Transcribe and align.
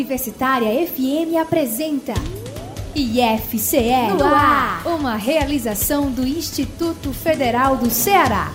Universitária 0.00 0.86
FM 0.86 1.36
apresenta 1.38 2.14
IFCE 2.94 4.14
no 4.16 4.24
ar, 4.24 4.82
uma 4.86 5.14
realização 5.14 6.10
do 6.10 6.26
Instituto 6.26 7.12
Federal 7.12 7.76
do 7.76 7.90
Ceará. 7.90 8.50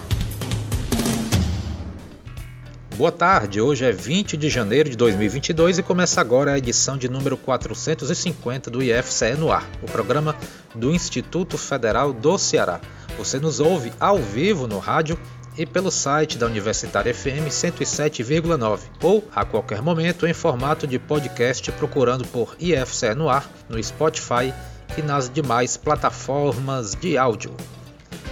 Boa 2.97 3.11
tarde, 3.11 3.61
hoje 3.61 3.85
é 3.85 3.91
20 3.91 4.35
de 4.35 4.49
janeiro 4.49 4.89
de 4.89 4.97
2022 4.97 5.77
e 5.77 5.83
começa 5.83 6.19
agora 6.19 6.53
a 6.53 6.57
edição 6.57 6.97
de 6.97 7.07
número 7.07 7.37
450 7.37 8.71
do 8.71 8.81
IFCE 8.81 9.35
no 9.37 9.51
ar, 9.51 9.69
o 9.83 9.85
programa 9.85 10.35
do 10.73 10.91
Instituto 10.91 11.59
Federal 11.59 12.11
do 12.11 12.39
Ceará. 12.39 12.81
Você 13.19 13.39
nos 13.39 13.59
ouve 13.59 13.93
ao 13.99 14.17
vivo 14.17 14.67
no 14.67 14.79
rádio 14.79 15.15
e 15.57 15.65
pelo 15.65 15.91
site 15.91 16.37
da 16.37 16.45
Universitária 16.45 17.13
FM 17.13 17.47
107,9 17.49 18.79
ou 19.01 19.27
a 19.33 19.45
qualquer 19.45 19.81
momento 19.81 20.27
em 20.27 20.33
formato 20.33 20.85
de 20.85 20.99
podcast 20.99 21.71
procurando 21.73 22.25
por 22.27 22.55
IFCE 22.59 23.13
no 23.15 23.29
ar 23.29 23.49
no 23.69 23.81
Spotify 23.81 24.53
e 24.97 25.01
nas 25.01 25.29
demais 25.29 25.77
plataformas 25.77 26.95
de 26.95 27.17
áudio. 27.17 27.55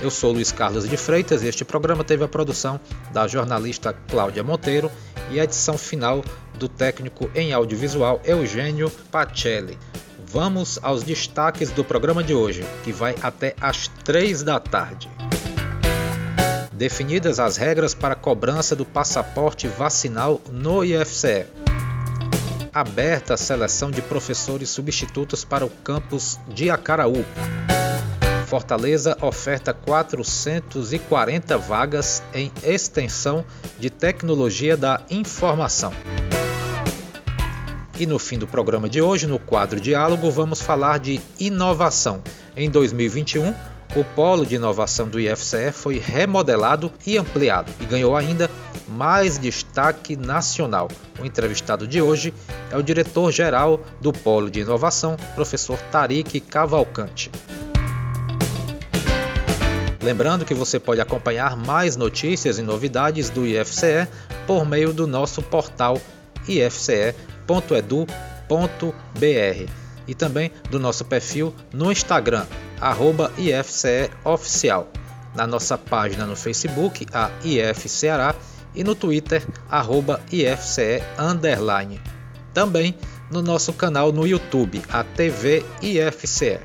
Eu 0.01 0.09
sou 0.09 0.33
Luiz 0.33 0.51
Carlos 0.51 0.87
de 0.87 0.97
Freitas 0.97 1.43
e 1.43 1.47
este 1.47 1.63
programa 1.63 2.03
teve 2.03 2.23
a 2.23 2.27
produção 2.27 2.79
da 3.13 3.27
jornalista 3.27 3.93
Cláudia 3.93 4.43
Monteiro 4.43 4.91
e 5.31 5.39
a 5.39 5.45
edição 5.45 5.77
final 5.77 6.23
do 6.55 6.67
técnico 6.67 7.29
em 7.33 7.53
audiovisual 7.53 8.21
Eugênio 8.25 8.89
Pacelli. 9.11 9.77
Vamos 10.25 10.79
aos 10.81 11.03
destaques 11.03 11.71
do 11.71 11.83
programa 11.83 12.23
de 12.23 12.33
hoje, 12.33 12.65
que 12.83 12.91
vai 12.91 13.15
até 13.21 13.55
às 13.61 13.87
3 13.87 14.43
da 14.43 14.59
tarde. 14.59 15.09
Definidas 16.83 17.39
as 17.39 17.55
regras 17.55 17.93
para 17.93 18.13
cobrança 18.13 18.75
do 18.75 18.83
passaporte 18.83 19.69
vacinal 19.69 20.41
no 20.51 20.83
IFCE. 20.83 21.45
Aberta 22.73 23.35
a 23.35 23.37
seleção 23.37 23.89
de 23.89 24.01
professores 24.01 24.69
substitutos 24.69 25.45
para 25.45 25.65
o 25.65 25.69
campus 25.69 26.37
de 26.49 26.69
Acaraú. 26.69 27.23
Fortaleza 28.47 29.17
oferta 29.21 29.73
440 29.73 31.57
vagas 31.57 32.21
em 32.33 32.51
extensão 32.61 33.45
de 33.79 33.89
tecnologia 33.89 34.75
da 34.75 34.99
informação. 35.09 35.93
E 37.97 38.05
no 38.05 38.19
fim 38.19 38.37
do 38.37 38.45
programa 38.45 38.89
de 38.89 39.01
hoje, 39.01 39.25
no 39.25 39.39
quadro 39.39 39.79
Diálogo, 39.79 40.29
vamos 40.29 40.61
falar 40.61 40.99
de 40.99 41.21
inovação. 41.39 42.21
Em 42.57 42.69
2021, 42.69 43.53
o 43.95 44.03
polo 44.03 44.45
de 44.45 44.55
inovação 44.55 45.07
do 45.07 45.19
IFCE 45.19 45.71
foi 45.71 45.99
remodelado 45.99 46.91
e 47.05 47.17
ampliado 47.17 47.71
e 47.79 47.85
ganhou 47.85 48.15
ainda 48.15 48.49
mais 48.87 49.37
destaque 49.37 50.15
nacional. 50.15 50.87
O 51.19 51.25
entrevistado 51.25 51.87
de 51.87 52.01
hoje 52.01 52.33
é 52.71 52.77
o 52.77 52.83
diretor-geral 52.83 53.79
do 54.01 54.11
Polo 54.11 54.49
de 54.49 54.61
Inovação, 54.61 55.15
professor 55.35 55.77
Tarik 55.91 56.39
Cavalcante. 56.39 57.29
Lembrando 60.01 60.43
que 60.43 60.53
você 60.53 60.79
pode 60.79 60.99
acompanhar 60.99 61.55
mais 61.55 61.95
notícias 61.95 62.57
e 62.57 62.61
novidades 62.61 63.29
do 63.29 63.45
IFCE 63.45 64.07
por 64.45 64.65
meio 64.65 64.91
do 64.91 65.07
nosso 65.07 65.41
portal 65.41 65.97
ifce.edu.br 66.47 67.13
e 70.05 70.13
também 70.13 70.51
do 70.69 70.77
nosso 70.77 71.05
perfil 71.05 71.55
no 71.71 71.89
Instagram, 71.89 72.45
IFCEOficial, 73.37 74.89
na 75.33 75.47
nossa 75.47 75.77
página 75.77 76.25
no 76.25 76.35
Facebook, 76.35 77.07
a 77.13 77.31
IFCeará, 77.43 78.35
e 78.75 78.83
no 78.83 78.93
Twitter, 78.93 79.47
arroba 79.69 80.19
IFCE 80.31 81.01
Underline. 81.17 82.01
Também 82.53 82.95
no 83.31 83.41
nosso 83.41 83.71
canal 83.73 84.11
no 84.11 84.27
YouTube, 84.27 84.81
a 84.89 85.03
TV 85.03 85.63
IFCE. 85.81 86.59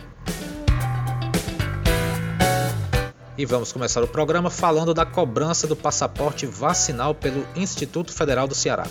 E 3.36 3.46
vamos 3.46 3.72
começar 3.72 4.02
o 4.02 4.08
programa 4.08 4.50
falando 4.50 4.92
da 4.92 5.06
cobrança 5.06 5.68
do 5.68 5.76
passaporte 5.76 6.44
vacinal 6.44 7.14
pelo 7.14 7.46
Instituto 7.54 8.12
Federal 8.12 8.48
do 8.48 8.54
Ceará. 8.54 8.84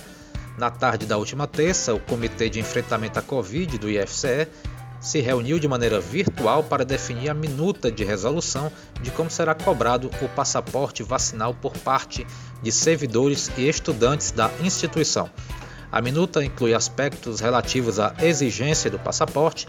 Na 0.57 0.71
tarde 0.71 1.05
da 1.05 1.17
última 1.17 1.45
terça, 1.45 1.93
o 1.93 1.99
Comitê 1.99 2.49
de 2.49 2.59
Enfrentamento 2.59 3.19
à 3.19 3.21
Covid 3.21 3.77
do 3.77 3.89
IFCE 3.89 4.47
se 4.99 5.19
reuniu 5.19 5.59
de 5.59 5.67
maneira 5.67 5.99
virtual 5.99 6.63
para 6.63 6.85
definir 6.85 7.29
a 7.29 7.33
minuta 7.33 7.91
de 7.91 8.03
resolução 8.03 8.71
de 9.01 9.11
como 9.11 9.29
será 9.29 9.53
cobrado 9.53 10.09
o 10.21 10.29
passaporte 10.29 11.03
vacinal 11.03 11.53
por 11.53 11.73
parte 11.77 12.25
de 12.61 12.71
servidores 12.71 13.51
e 13.57 13.67
estudantes 13.67 14.31
da 14.31 14.49
instituição. 14.61 15.29
A 15.91 16.01
minuta 16.01 16.43
inclui 16.43 16.73
aspectos 16.73 17.39
relativos 17.39 17.99
à 17.99 18.13
exigência 18.19 18.89
do 18.91 18.99
passaporte, 18.99 19.67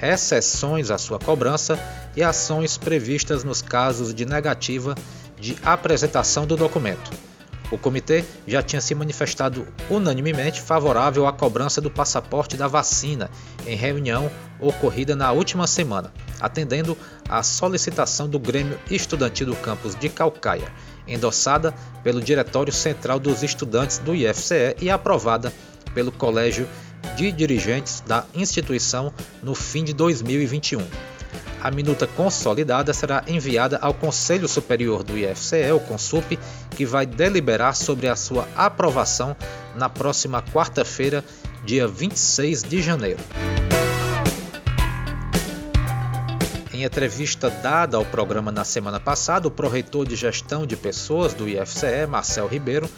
exceções 0.00 0.90
à 0.90 0.98
sua 0.98 1.18
cobrança 1.18 1.78
e 2.16 2.22
ações 2.22 2.76
previstas 2.76 3.44
nos 3.44 3.62
casos 3.62 4.14
de 4.14 4.26
negativa 4.26 4.94
de 5.40 5.56
apresentação 5.64 6.46
do 6.46 6.56
documento. 6.56 7.33
O 7.70 7.78
comitê 7.78 8.24
já 8.46 8.62
tinha 8.62 8.80
se 8.80 8.94
manifestado 8.94 9.66
unanimemente 9.88 10.60
favorável 10.60 11.26
à 11.26 11.32
cobrança 11.32 11.80
do 11.80 11.90
passaporte 11.90 12.56
da 12.56 12.68
vacina 12.68 13.30
em 13.66 13.74
reunião 13.74 14.30
ocorrida 14.60 15.16
na 15.16 15.32
última 15.32 15.66
semana, 15.66 16.12
atendendo 16.40 16.96
à 17.28 17.42
solicitação 17.42 18.28
do 18.28 18.38
Grêmio 18.38 18.78
Estudantil 18.90 19.46
do 19.46 19.56
campus 19.56 19.94
de 19.94 20.08
Calcaia, 20.08 20.70
endossada 21.08 21.74
pelo 22.02 22.20
Diretório 22.20 22.72
Central 22.72 23.18
dos 23.18 23.42
Estudantes 23.42 23.98
do 23.98 24.14
IFCE 24.14 24.76
e 24.80 24.90
aprovada 24.90 25.52
pelo 25.94 26.12
Colégio 26.12 26.68
de 27.16 27.30
dirigentes 27.32 28.02
da 28.06 28.24
instituição 28.34 29.12
no 29.42 29.54
fim 29.54 29.84
de 29.84 29.92
2021. 29.92 31.13
A 31.64 31.70
minuta 31.70 32.06
consolidada 32.06 32.92
será 32.92 33.24
enviada 33.26 33.78
ao 33.80 33.94
Conselho 33.94 34.46
Superior 34.46 35.02
do 35.02 35.16
IFCE, 35.16 35.72
o 35.72 35.80
CONSUP, 35.80 36.38
que 36.76 36.84
vai 36.84 37.06
deliberar 37.06 37.74
sobre 37.74 38.06
a 38.06 38.14
sua 38.14 38.46
aprovação 38.54 39.34
na 39.74 39.88
próxima 39.88 40.42
quarta-feira, 40.42 41.24
dia 41.64 41.88
26 41.88 42.64
de 42.64 42.82
janeiro. 42.82 43.20
Em 46.70 46.84
entrevista 46.84 47.48
dada 47.48 47.96
ao 47.96 48.04
programa 48.04 48.52
na 48.52 48.62
semana 48.62 49.00
passada, 49.00 49.48
o 49.48 49.50
proreitor 49.50 50.06
de 50.06 50.16
gestão 50.16 50.66
de 50.66 50.76
pessoas 50.76 51.32
do 51.32 51.48
IFCE, 51.48 52.06
Marcel 52.06 52.46
Ribeiro, 52.46 52.90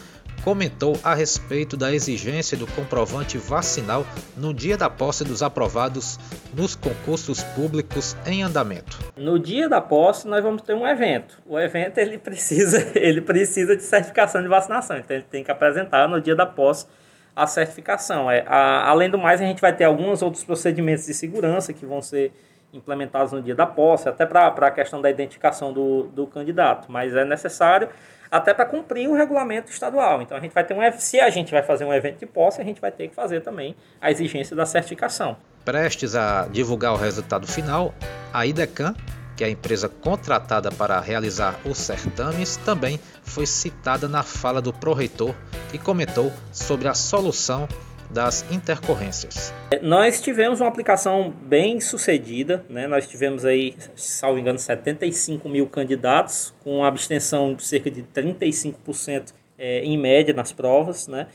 comentou 0.47 0.97
a 1.03 1.13
respeito 1.13 1.75
da 1.75 1.93
exigência 1.93 2.57
do 2.57 2.65
comprovante 2.67 3.37
vacinal 3.37 4.05
no 4.37 4.53
dia 4.53 4.77
da 4.77 4.89
posse 4.89 5.25
dos 5.25 5.43
aprovados 5.43 6.17
nos 6.55 6.73
concursos 6.73 7.43
públicos 7.43 8.15
em 8.25 8.43
andamento. 8.43 8.97
No 9.17 9.37
dia 9.37 9.67
da 9.67 9.81
posse 9.81 10.25
nós 10.25 10.41
vamos 10.41 10.61
ter 10.61 10.73
um 10.73 10.87
evento. 10.87 11.37
O 11.45 11.59
evento 11.59 11.97
ele 11.97 12.15
precisa, 12.17 12.97
ele 12.97 13.19
precisa 13.19 13.75
de 13.75 13.83
certificação 13.83 14.41
de 14.41 14.47
vacinação, 14.47 14.97
então 14.97 15.17
ele 15.17 15.25
tem 15.29 15.43
que 15.43 15.51
apresentar 15.51 16.07
no 16.07 16.21
dia 16.21 16.33
da 16.33 16.45
posse 16.45 16.87
a 17.35 17.45
certificação. 17.45 18.31
É, 18.31 18.45
a, 18.47 18.87
além 18.89 19.09
do 19.09 19.17
mais, 19.17 19.41
a 19.41 19.43
gente 19.43 19.59
vai 19.59 19.75
ter 19.75 19.83
alguns 19.83 20.21
outros 20.21 20.45
procedimentos 20.45 21.07
de 21.07 21.13
segurança 21.13 21.73
que 21.73 21.85
vão 21.85 22.01
ser 22.01 22.31
implementados 22.71 23.33
no 23.33 23.41
dia 23.41 23.53
da 23.53 23.65
posse, 23.65 24.07
até 24.07 24.25
para 24.25 24.47
a 24.47 24.71
questão 24.71 25.01
da 25.01 25.09
identificação 25.09 25.73
do, 25.73 26.03
do 26.03 26.25
candidato, 26.25 26.89
mas 26.89 27.13
é 27.13 27.25
necessário 27.25 27.89
até 28.29 28.53
para 28.53 28.65
cumprir 28.65 29.07
o 29.09 29.15
regulamento 29.15 29.71
estadual. 29.71 30.21
Então 30.21 30.37
a 30.37 30.39
gente 30.39 30.53
vai 30.53 30.63
ter 30.63 30.73
um 30.73 30.79
se 30.97 31.19
a 31.19 31.29
gente 31.29 31.51
vai 31.51 31.63
fazer 31.63 31.85
um 31.85 31.93
evento 31.93 32.19
de 32.19 32.25
posse, 32.25 32.61
a 32.61 32.63
gente 32.63 32.81
vai 32.81 32.91
ter 32.91 33.07
que 33.07 33.15
fazer 33.15 33.41
também 33.41 33.75
a 34.01 34.11
exigência 34.11 34.55
da 34.55 34.65
certificação. 34.65 35.37
Prestes 35.63 36.15
a 36.15 36.47
divulgar 36.49 36.93
o 36.93 36.97
resultado 36.97 37.45
final, 37.45 37.93
a 38.33 38.45
IDECAN, 38.45 38.95
que 39.35 39.43
é 39.43 39.47
a 39.47 39.49
empresa 39.49 39.87
contratada 39.87 40.71
para 40.71 40.99
realizar 40.99 41.55
os 41.63 41.77
certames, 41.77 42.57
também 42.57 42.99
foi 43.23 43.45
citada 43.45 44.07
na 44.07 44.23
fala 44.23 44.61
do 44.61 44.73
pró-reitor, 44.73 45.33
que 45.69 45.77
comentou 45.77 46.31
sobre 46.51 46.87
a 46.87 46.93
solução 46.93 47.67
das 48.09 48.49
intercorrências. 48.51 49.53
Nós 49.81 50.21
tivemos 50.21 50.61
uma 50.61 50.67
aplicação 50.67 51.33
bem 51.43 51.79
sucedida, 51.79 52.65
né? 52.69 52.87
nós 52.87 53.07
tivemos 53.07 53.45
aí, 53.45 53.75
salvo 53.95 54.39
engano, 54.39 54.57
75 54.57 55.47
mil 55.49 55.67
candidatos, 55.67 56.53
com 56.63 56.83
abstenção 56.83 57.53
de 57.53 57.63
cerca 57.63 57.91
de 57.91 58.03
35% 58.03 59.33
é, 59.57 59.81
em 59.83 59.97
média 59.97 60.33
nas 60.33 60.51
provas, 60.51 61.07
né? 61.07 61.27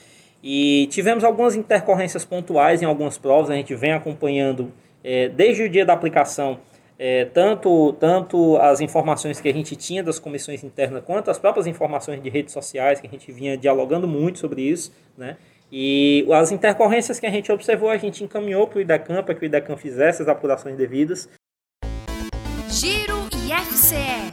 E 0.42 0.88
tivemos 0.90 1.22
algumas 1.22 1.54
intercorrências 1.54 2.24
pontuais 2.24 2.82
em 2.82 2.84
algumas 2.84 3.16
provas, 3.16 3.50
a 3.50 3.54
gente 3.54 3.74
vem 3.74 3.92
acompanhando 3.92 4.72
é, 5.04 5.28
desde 5.28 5.62
o 5.62 5.68
dia 5.68 5.84
da 5.84 5.92
aplicação 5.92 6.58
é, 6.98 7.24
tanto, 7.24 7.94
tanto 7.94 8.56
as 8.58 8.80
informações 8.80 9.40
que 9.40 9.48
a 9.48 9.52
gente 9.52 9.74
tinha 9.74 10.04
das 10.04 10.20
comissões 10.20 10.62
internas 10.62 11.02
quanto 11.04 11.30
as 11.30 11.38
próprias 11.38 11.66
informações 11.66 12.22
de 12.22 12.28
redes 12.28 12.52
sociais, 12.52 13.00
que 13.00 13.06
a 13.06 13.10
gente 13.10 13.30
vinha 13.32 13.56
dialogando 13.56 14.06
muito 14.06 14.38
sobre 14.38 14.62
isso, 14.62 14.92
né? 15.18 15.36
E 15.74 16.26
as 16.30 16.52
intercorrências 16.52 17.18
que 17.18 17.24
a 17.24 17.30
gente 17.30 17.50
observou, 17.50 17.88
a 17.88 17.96
gente 17.96 18.22
encaminhou 18.22 18.68
para 18.68 18.76
o 18.76 18.80
IDECAM, 18.82 19.22
para 19.22 19.34
que 19.34 19.42
o 19.42 19.46
IDECAM 19.46 19.74
fizesse 19.78 20.20
as 20.20 20.28
apurações 20.28 20.76
devidas. 20.76 21.30
Giro 22.68 23.26
IFCE. 23.32 24.30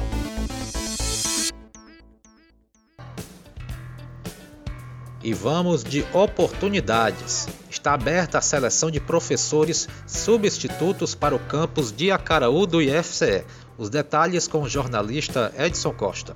E 5.23 5.33
vamos 5.33 5.81
de 5.81 6.05
oportunidades. 6.13 7.47
Está 7.69 7.93
aberta 7.93 8.39
a 8.39 8.41
seleção 8.41 8.91
de 8.91 8.99
professores 8.99 9.87
substitutos 10.05 11.15
para 11.15 11.33
o 11.33 11.39
campus 11.39 11.89
de 11.89 12.11
Acaraú 12.11 12.65
do 12.65 12.81
IFCE. 12.81 13.45
Os 13.77 13.89
detalhes 13.89 14.45
com 14.45 14.63
o 14.63 14.67
jornalista 14.67 15.53
Edson 15.57 15.93
Costa. 15.93 16.33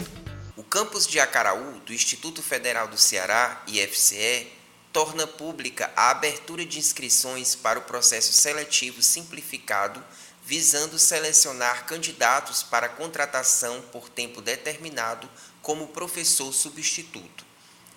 O 0.55 0.63
campus 0.63 1.05
de 1.05 1.19
Acaraú 1.19 1.81
do 1.85 1.93
Instituto 1.93 2.41
Federal 2.41 2.87
do 2.87 2.97
Ceará, 2.97 3.63
IFCE, 3.67 4.47
torna 4.93 5.25
pública 5.25 5.91
a 5.95 6.11
abertura 6.11 6.63
de 6.63 6.77
inscrições 6.77 7.55
para 7.55 7.79
o 7.79 7.81
processo 7.81 8.31
seletivo 8.31 9.01
simplificado, 9.01 10.05
visando 10.45 10.99
selecionar 10.99 11.85
candidatos 11.85 12.61
para 12.61 12.87
contratação 12.87 13.81
por 13.91 14.07
tempo 14.07 14.39
determinado 14.39 15.27
como 15.63 15.87
professor 15.87 16.53
substituto. 16.53 17.43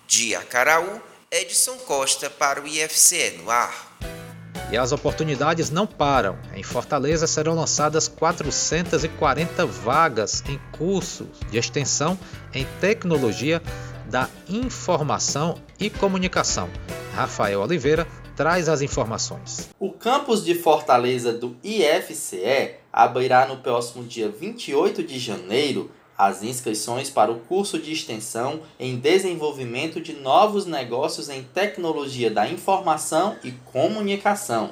De 0.06 0.36
Acaraú, 0.36 1.00
Edson 1.30 1.78
Costa 1.78 2.28
para 2.28 2.60
o 2.60 2.68
IFCE 2.68 3.38
no 3.38 3.50
ar. 3.50 4.23
E 4.70 4.76
as 4.76 4.92
oportunidades 4.92 5.70
não 5.70 5.86
param. 5.86 6.36
Em 6.54 6.62
Fortaleza 6.62 7.26
serão 7.26 7.54
lançadas 7.54 8.08
440 8.08 9.66
vagas 9.66 10.42
em 10.48 10.58
cursos 10.76 11.28
de 11.50 11.58
extensão 11.58 12.18
em 12.52 12.66
tecnologia 12.80 13.62
da 14.06 14.28
Informação 14.48 15.56
e 15.78 15.90
Comunicação. 15.90 16.68
Rafael 17.14 17.60
Oliveira 17.60 18.06
traz 18.36 18.68
as 18.68 18.82
informações. 18.82 19.70
O 19.78 19.90
campus 19.90 20.44
de 20.44 20.54
Fortaleza 20.54 21.32
do 21.32 21.56
IFCE 21.62 22.74
abrirá 22.92 23.46
no 23.46 23.58
próximo 23.58 24.04
dia 24.04 24.28
28 24.28 25.02
de 25.02 25.18
janeiro 25.18 25.90
as 26.16 26.42
inscrições 26.42 27.10
para 27.10 27.32
o 27.32 27.40
curso 27.40 27.78
de 27.78 27.92
extensão 27.92 28.60
em 28.78 28.96
desenvolvimento 28.96 30.00
de 30.00 30.12
novos 30.12 30.66
negócios 30.66 31.28
em 31.28 31.42
tecnologia 31.42 32.30
da 32.30 32.48
informação 32.48 33.36
e 33.42 33.50
comunicação. 33.50 34.70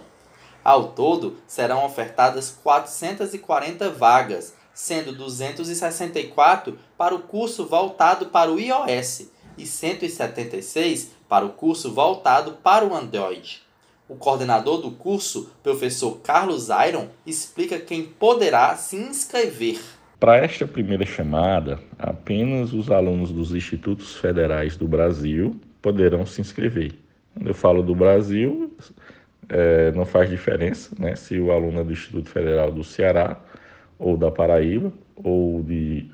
Ao 0.64 0.88
todo, 0.88 1.36
serão 1.46 1.84
ofertadas 1.84 2.56
440 2.62 3.90
vagas, 3.90 4.54
sendo 4.72 5.12
264 5.12 6.78
para 6.96 7.14
o 7.14 7.20
curso 7.20 7.66
voltado 7.66 8.26
para 8.26 8.50
o 8.50 8.60
iOS 8.60 9.26
e 9.58 9.66
176 9.66 11.10
para 11.28 11.44
o 11.44 11.50
curso 11.50 11.92
voltado 11.92 12.52
para 12.62 12.86
o 12.86 12.94
Android. 12.94 13.62
O 14.08 14.16
coordenador 14.16 14.80
do 14.80 14.90
curso, 14.90 15.50
professor 15.62 16.18
Carlos 16.18 16.68
Iron, 16.86 17.08
explica 17.26 17.78
quem 17.78 18.04
poderá 18.04 18.76
se 18.76 18.96
inscrever. 18.96 19.80
Para 20.22 20.36
esta 20.36 20.68
primeira 20.68 21.04
chamada, 21.04 21.80
apenas 21.98 22.72
os 22.72 22.92
alunos 22.92 23.32
dos 23.32 23.52
institutos 23.52 24.14
federais 24.14 24.76
do 24.76 24.86
Brasil 24.86 25.60
poderão 25.82 26.24
se 26.24 26.40
inscrever. 26.40 26.92
Quando 27.34 27.48
eu 27.48 27.54
falo 27.54 27.82
do 27.82 27.92
Brasil, 27.92 28.72
é, 29.48 29.90
não 29.90 30.06
faz 30.06 30.30
diferença 30.30 30.94
né, 30.96 31.16
se 31.16 31.40
o 31.40 31.50
aluno 31.50 31.80
é 31.80 31.82
do 31.82 31.92
Instituto 31.92 32.28
Federal 32.28 32.70
do 32.70 32.84
Ceará 32.84 33.36
ou 33.98 34.16
da 34.16 34.30
Paraíba, 34.30 34.92
ou 35.16 35.60
de 35.60 36.08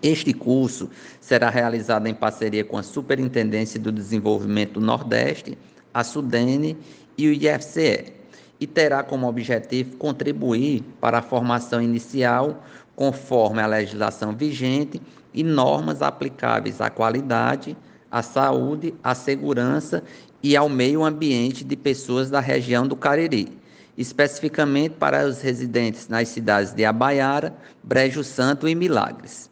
Este 0.00 0.32
curso 0.32 0.88
será 1.20 1.50
realizado 1.50 2.06
em 2.06 2.14
parceria 2.14 2.62
com 2.62 2.78
a 2.78 2.82
Superintendência 2.84 3.80
do 3.80 3.90
Desenvolvimento 3.90 4.74
do 4.74 4.86
Nordeste, 4.86 5.58
a 5.92 6.04
SUDENE 6.04 6.78
e 7.18 7.26
o 7.28 7.32
IFCE, 7.32 8.20
e 8.60 8.66
terá 8.66 9.02
como 9.02 9.26
objetivo 9.26 9.96
contribuir 9.96 10.84
para 11.00 11.18
a 11.18 11.22
formação 11.22 11.80
inicial 11.80 12.62
conforme 13.00 13.62
a 13.62 13.66
legislação 13.66 14.36
vigente 14.36 15.00
e 15.32 15.42
normas 15.42 16.02
aplicáveis 16.02 16.82
à 16.82 16.90
qualidade, 16.90 17.74
à 18.10 18.22
saúde, 18.22 18.92
à 19.02 19.14
segurança 19.14 20.04
e 20.42 20.54
ao 20.54 20.68
meio 20.68 21.02
ambiente 21.02 21.64
de 21.64 21.76
pessoas 21.76 22.28
da 22.28 22.40
região 22.40 22.86
do 22.86 22.94
Cariri, 22.94 23.56
especificamente 23.96 24.96
para 24.96 25.26
os 25.26 25.40
residentes 25.40 26.08
nas 26.08 26.28
cidades 26.28 26.74
de 26.74 26.84
Abaiara, 26.84 27.56
Brejo 27.82 28.22
Santo 28.22 28.68
e 28.68 28.74
Milagres. 28.74 29.48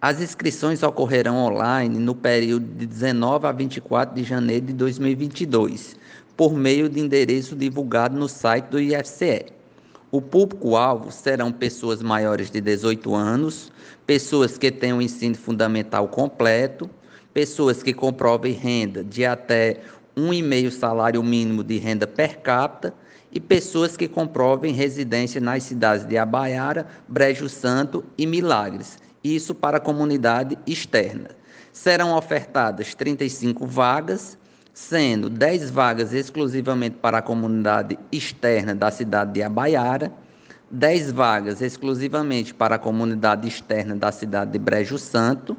As 0.00 0.20
inscrições 0.20 0.82
ocorrerão 0.82 1.36
online 1.36 2.00
no 2.00 2.16
período 2.16 2.66
de 2.66 2.84
19 2.84 3.46
a 3.46 3.52
24 3.52 4.12
de 4.16 4.24
janeiro 4.24 4.66
de 4.66 4.72
2022, 4.72 5.94
por 6.36 6.52
meio 6.52 6.88
de 6.88 6.98
endereço 6.98 7.54
divulgado 7.54 8.18
no 8.18 8.28
site 8.28 8.64
do 8.64 8.80
IFCE. 8.80 9.56
O 10.10 10.22
público-alvo 10.22 11.12
serão 11.12 11.52
pessoas 11.52 12.00
maiores 12.00 12.50
de 12.50 12.62
18 12.62 13.14
anos, 13.14 13.70
pessoas 14.06 14.56
que 14.56 14.70
tenham 14.70 15.02
ensino 15.02 15.34
fundamental 15.34 16.08
completo, 16.08 16.88
pessoas 17.34 17.82
que 17.82 17.92
comprovem 17.92 18.54
renda 18.54 19.04
de 19.04 19.26
até 19.26 19.82
um 20.16 20.32
e 20.32 20.42
meio 20.42 20.72
salário 20.72 21.22
mínimo 21.22 21.62
de 21.62 21.76
renda 21.76 22.06
per 22.06 22.38
capita 22.38 22.94
e 23.30 23.38
pessoas 23.38 23.98
que 23.98 24.08
comprovem 24.08 24.72
residência 24.72 25.42
nas 25.42 25.64
cidades 25.64 26.06
de 26.06 26.16
Abaiara, 26.16 26.86
Brejo 27.06 27.46
Santo 27.46 28.02
e 28.16 28.26
Milagres, 28.26 28.98
isso 29.22 29.54
para 29.54 29.76
a 29.76 29.80
comunidade 29.80 30.56
externa. 30.66 31.32
Serão 31.70 32.16
ofertadas 32.16 32.94
35 32.94 33.66
vagas 33.66 34.37
sendo 34.78 35.28
10 35.28 35.70
vagas 35.70 36.14
exclusivamente 36.14 36.96
para 36.98 37.18
a 37.18 37.22
comunidade 37.22 37.98
externa 38.12 38.76
da 38.76 38.92
cidade 38.92 39.32
de 39.32 39.42
Abaiara, 39.42 40.12
10 40.70 41.10
vagas 41.10 41.60
exclusivamente 41.60 42.54
para 42.54 42.76
a 42.76 42.78
comunidade 42.78 43.48
externa 43.48 43.96
da 43.96 44.12
cidade 44.12 44.52
de 44.52 44.58
Brejo 44.58 44.96
Santo, 44.96 45.56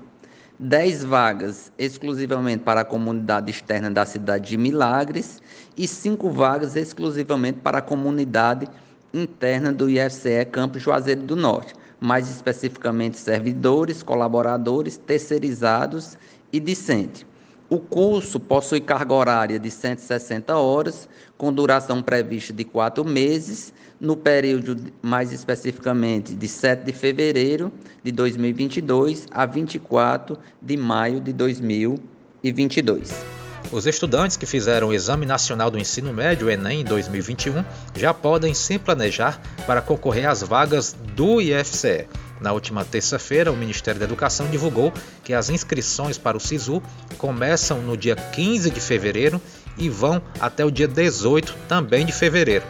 10 0.57 1.03
vagas 1.03 1.69
exclusivamente 1.77 2.63
para 2.63 2.79
a 2.79 2.85
comunidade 2.85 3.51
externa 3.51 3.91
da 3.91 4.05
cidade 4.05 4.47
de 4.47 4.57
Milagres 4.57 5.41
e 5.77 5.85
5 5.85 6.29
vagas 6.29 6.77
exclusivamente 6.77 7.59
para 7.59 7.79
a 7.79 7.81
comunidade 7.81 8.69
interna 9.13 9.73
do 9.73 9.89
IFCE 9.89 10.45
Campo 10.49 10.79
Juazeiro 10.79 11.23
do 11.23 11.35
Norte, 11.35 11.73
mais 11.99 12.29
especificamente 12.29 13.17
servidores, 13.17 14.01
colaboradores, 14.01 14.95
terceirizados 14.95 16.17
e 16.53 16.59
discente. 16.59 17.28
O 17.69 17.77
curso 17.77 18.39
possui 18.39 18.81
carga 18.81 19.13
horária 19.13 19.59
de 19.59 19.69
160 19.69 20.57
horas, 20.57 21.07
com 21.37 21.53
duração 21.53 22.01
prevista 22.01 22.51
de 22.51 22.63
quatro 22.63 23.05
meses, 23.05 23.71
no 23.99 24.17
período 24.17 24.91
mais 25.03 25.31
especificamente 25.31 26.33
de 26.33 26.47
7 26.47 26.85
de 26.85 26.93
fevereiro 26.93 27.71
de 28.03 28.11
2022 28.11 29.27
a 29.29 29.45
24 29.45 30.35
de 30.59 30.75
maio 30.75 31.21
de 31.21 31.31
2022. 31.31 33.38
Os 33.71 33.85
estudantes 33.85 34.35
que 34.35 34.47
fizeram 34.47 34.87
o 34.87 34.93
Exame 34.93 35.27
Nacional 35.27 35.69
do 35.69 35.77
Ensino 35.77 36.11
Médio 36.11 36.49
Enem 36.49 36.83
2021 36.83 37.63
já 37.95 38.11
podem 38.15 38.51
se 38.51 38.79
planejar 38.79 39.39
para 39.67 39.79
concorrer 39.79 40.27
às 40.27 40.41
vagas 40.41 40.95
do 41.15 41.39
IFCE. 41.39 42.07
Na 42.41 42.51
última 42.51 42.83
terça-feira, 42.83 43.51
o 43.51 43.55
Ministério 43.55 43.99
da 43.99 44.07
Educação 44.07 44.47
divulgou 44.47 44.91
que 45.23 45.35
as 45.35 45.51
inscrições 45.51 46.17
para 46.17 46.35
o 46.35 46.39
SISU 46.39 46.81
começam 47.19 47.79
no 47.79 47.95
dia 47.95 48.15
15 48.15 48.71
de 48.71 48.81
fevereiro 48.81 49.39
e 49.77 49.87
vão 49.87 50.19
até 50.39 50.65
o 50.65 50.71
dia 50.71 50.87
18 50.87 51.55
também 51.67 52.07
de 52.07 52.11
fevereiro. 52.11 52.65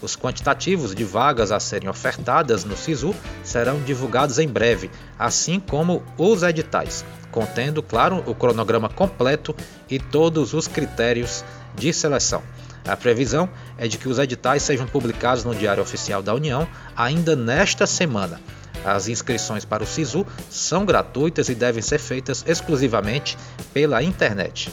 Os 0.00 0.16
quantitativos 0.16 0.94
de 0.94 1.02
vagas 1.02 1.50
a 1.50 1.58
serem 1.58 1.88
ofertadas 1.88 2.64
no 2.64 2.76
SISU 2.76 3.12
serão 3.42 3.80
divulgados 3.82 4.38
em 4.38 4.46
breve, 4.46 4.88
assim 5.18 5.58
como 5.58 6.02
os 6.16 6.42
editais, 6.44 7.04
contendo, 7.34 7.82
claro, 7.82 8.22
o 8.26 8.34
cronograma 8.34 8.88
completo 8.88 9.56
e 9.90 9.98
todos 9.98 10.54
os 10.54 10.68
critérios 10.68 11.44
de 11.74 11.92
seleção. 11.92 12.40
A 12.86 12.96
previsão 12.96 13.50
é 13.76 13.88
de 13.88 13.98
que 13.98 14.08
os 14.08 14.20
editais 14.20 14.62
sejam 14.62 14.86
publicados 14.86 15.42
no 15.42 15.52
Diário 15.52 15.82
Oficial 15.82 16.22
da 16.22 16.32
União 16.32 16.64
ainda 16.96 17.34
nesta 17.34 17.88
semana. 17.88 18.40
As 18.84 19.08
inscrições 19.08 19.64
para 19.64 19.82
o 19.82 19.86
SISU 19.86 20.24
são 20.48 20.84
gratuitas 20.84 21.48
e 21.48 21.56
devem 21.56 21.82
ser 21.82 21.98
feitas 21.98 22.44
exclusivamente 22.46 23.36
pela 23.72 24.00
internet. 24.00 24.70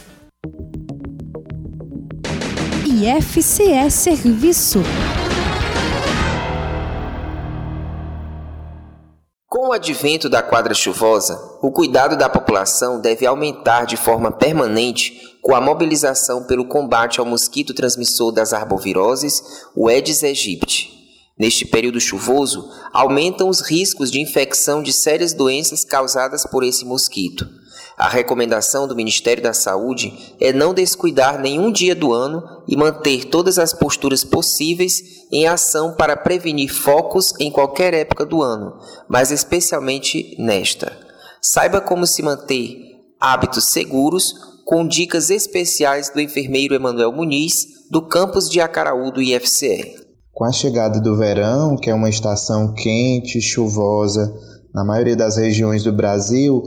IFCE 2.86 3.90
Serviço 3.90 4.84
o 9.72 9.74
advento 9.74 10.28
da 10.28 10.42
quadra 10.42 10.74
chuvosa, 10.74 11.58
o 11.62 11.72
cuidado 11.72 12.14
da 12.14 12.28
população 12.28 13.00
deve 13.00 13.24
aumentar 13.24 13.86
de 13.86 13.96
forma 13.96 14.30
permanente 14.30 15.38
com 15.40 15.54
a 15.54 15.62
mobilização 15.62 16.44
pelo 16.44 16.66
combate 16.66 17.18
ao 17.18 17.24
mosquito 17.24 17.72
transmissor 17.72 18.32
das 18.32 18.52
arboviroses, 18.52 19.42
o 19.74 19.88
Aedes 19.88 20.22
aegypti. 20.22 20.92
Neste 21.38 21.64
período 21.64 21.98
chuvoso, 21.98 22.68
aumentam 22.92 23.48
os 23.48 23.62
riscos 23.62 24.10
de 24.10 24.20
infecção 24.20 24.82
de 24.82 24.92
sérias 24.92 25.32
doenças 25.32 25.86
causadas 25.86 26.44
por 26.44 26.62
esse 26.62 26.84
mosquito. 26.84 27.48
A 27.96 28.08
recomendação 28.08 28.88
do 28.88 28.96
Ministério 28.96 29.42
da 29.42 29.52
Saúde 29.52 30.34
é 30.40 30.52
não 30.52 30.72
descuidar 30.72 31.40
nenhum 31.40 31.70
dia 31.70 31.94
do 31.94 32.12
ano 32.12 32.42
e 32.66 32.76
manter 32.76 33.26
todas 33.26 33.58
as 33.58 33.72
posturas 33.72 34.24
possíveis 34.24 35.02
em 35.30 35.46
ação 35.46 35.94
para 35.94 36.16
prevenir 36.16 36.72
focos 36.72 37.32
em 37.38 37.50
qualquer 37.50 37.94
época 37.94 38.24
do 38.24 38.42
ano, 38.42 38.78
mas 39.08 39.30
especialmente 39.30 40.34
nesta. 40.38 40.92
Saiba 41.40 41.80
como 41.80 42.06
se 42.06 42.22
manter 42.22 42.78
hábitos 43.20 43.66
seguros 43.66 44.34
com 44.64 44.86
dicas 44.86 45.28
especiais 45.30 46.10
do 46.10 46.20
enfermeiro 46.20 46.74
Emanuel 46.74 47.12
Muniz, 47.12 47.66
do 47.90 48.00
campus 48.00 48.48
de 48.48 48.60
Acaraú 48.60 49.12
do 49.12 49.20
IFCE. 49.20 49.96
Com 50.32 50.44
a 50.44 50.52
chegada 50.52 51.00
do 51.00 51.16
verão, 51.16 51.76
que 51.76 51.90
é 51.90 51.94
uma 51.94 52.08
estação 52.08 52.72
quente, 52.72 53.40
chuvosa 53.40 54.32
na 54.74 54.82
maioria 54.82 55.14
das 55.14 55.36
regiões 55.36 55.84
do 55.84 55.92
Brasil, 55.92 56.62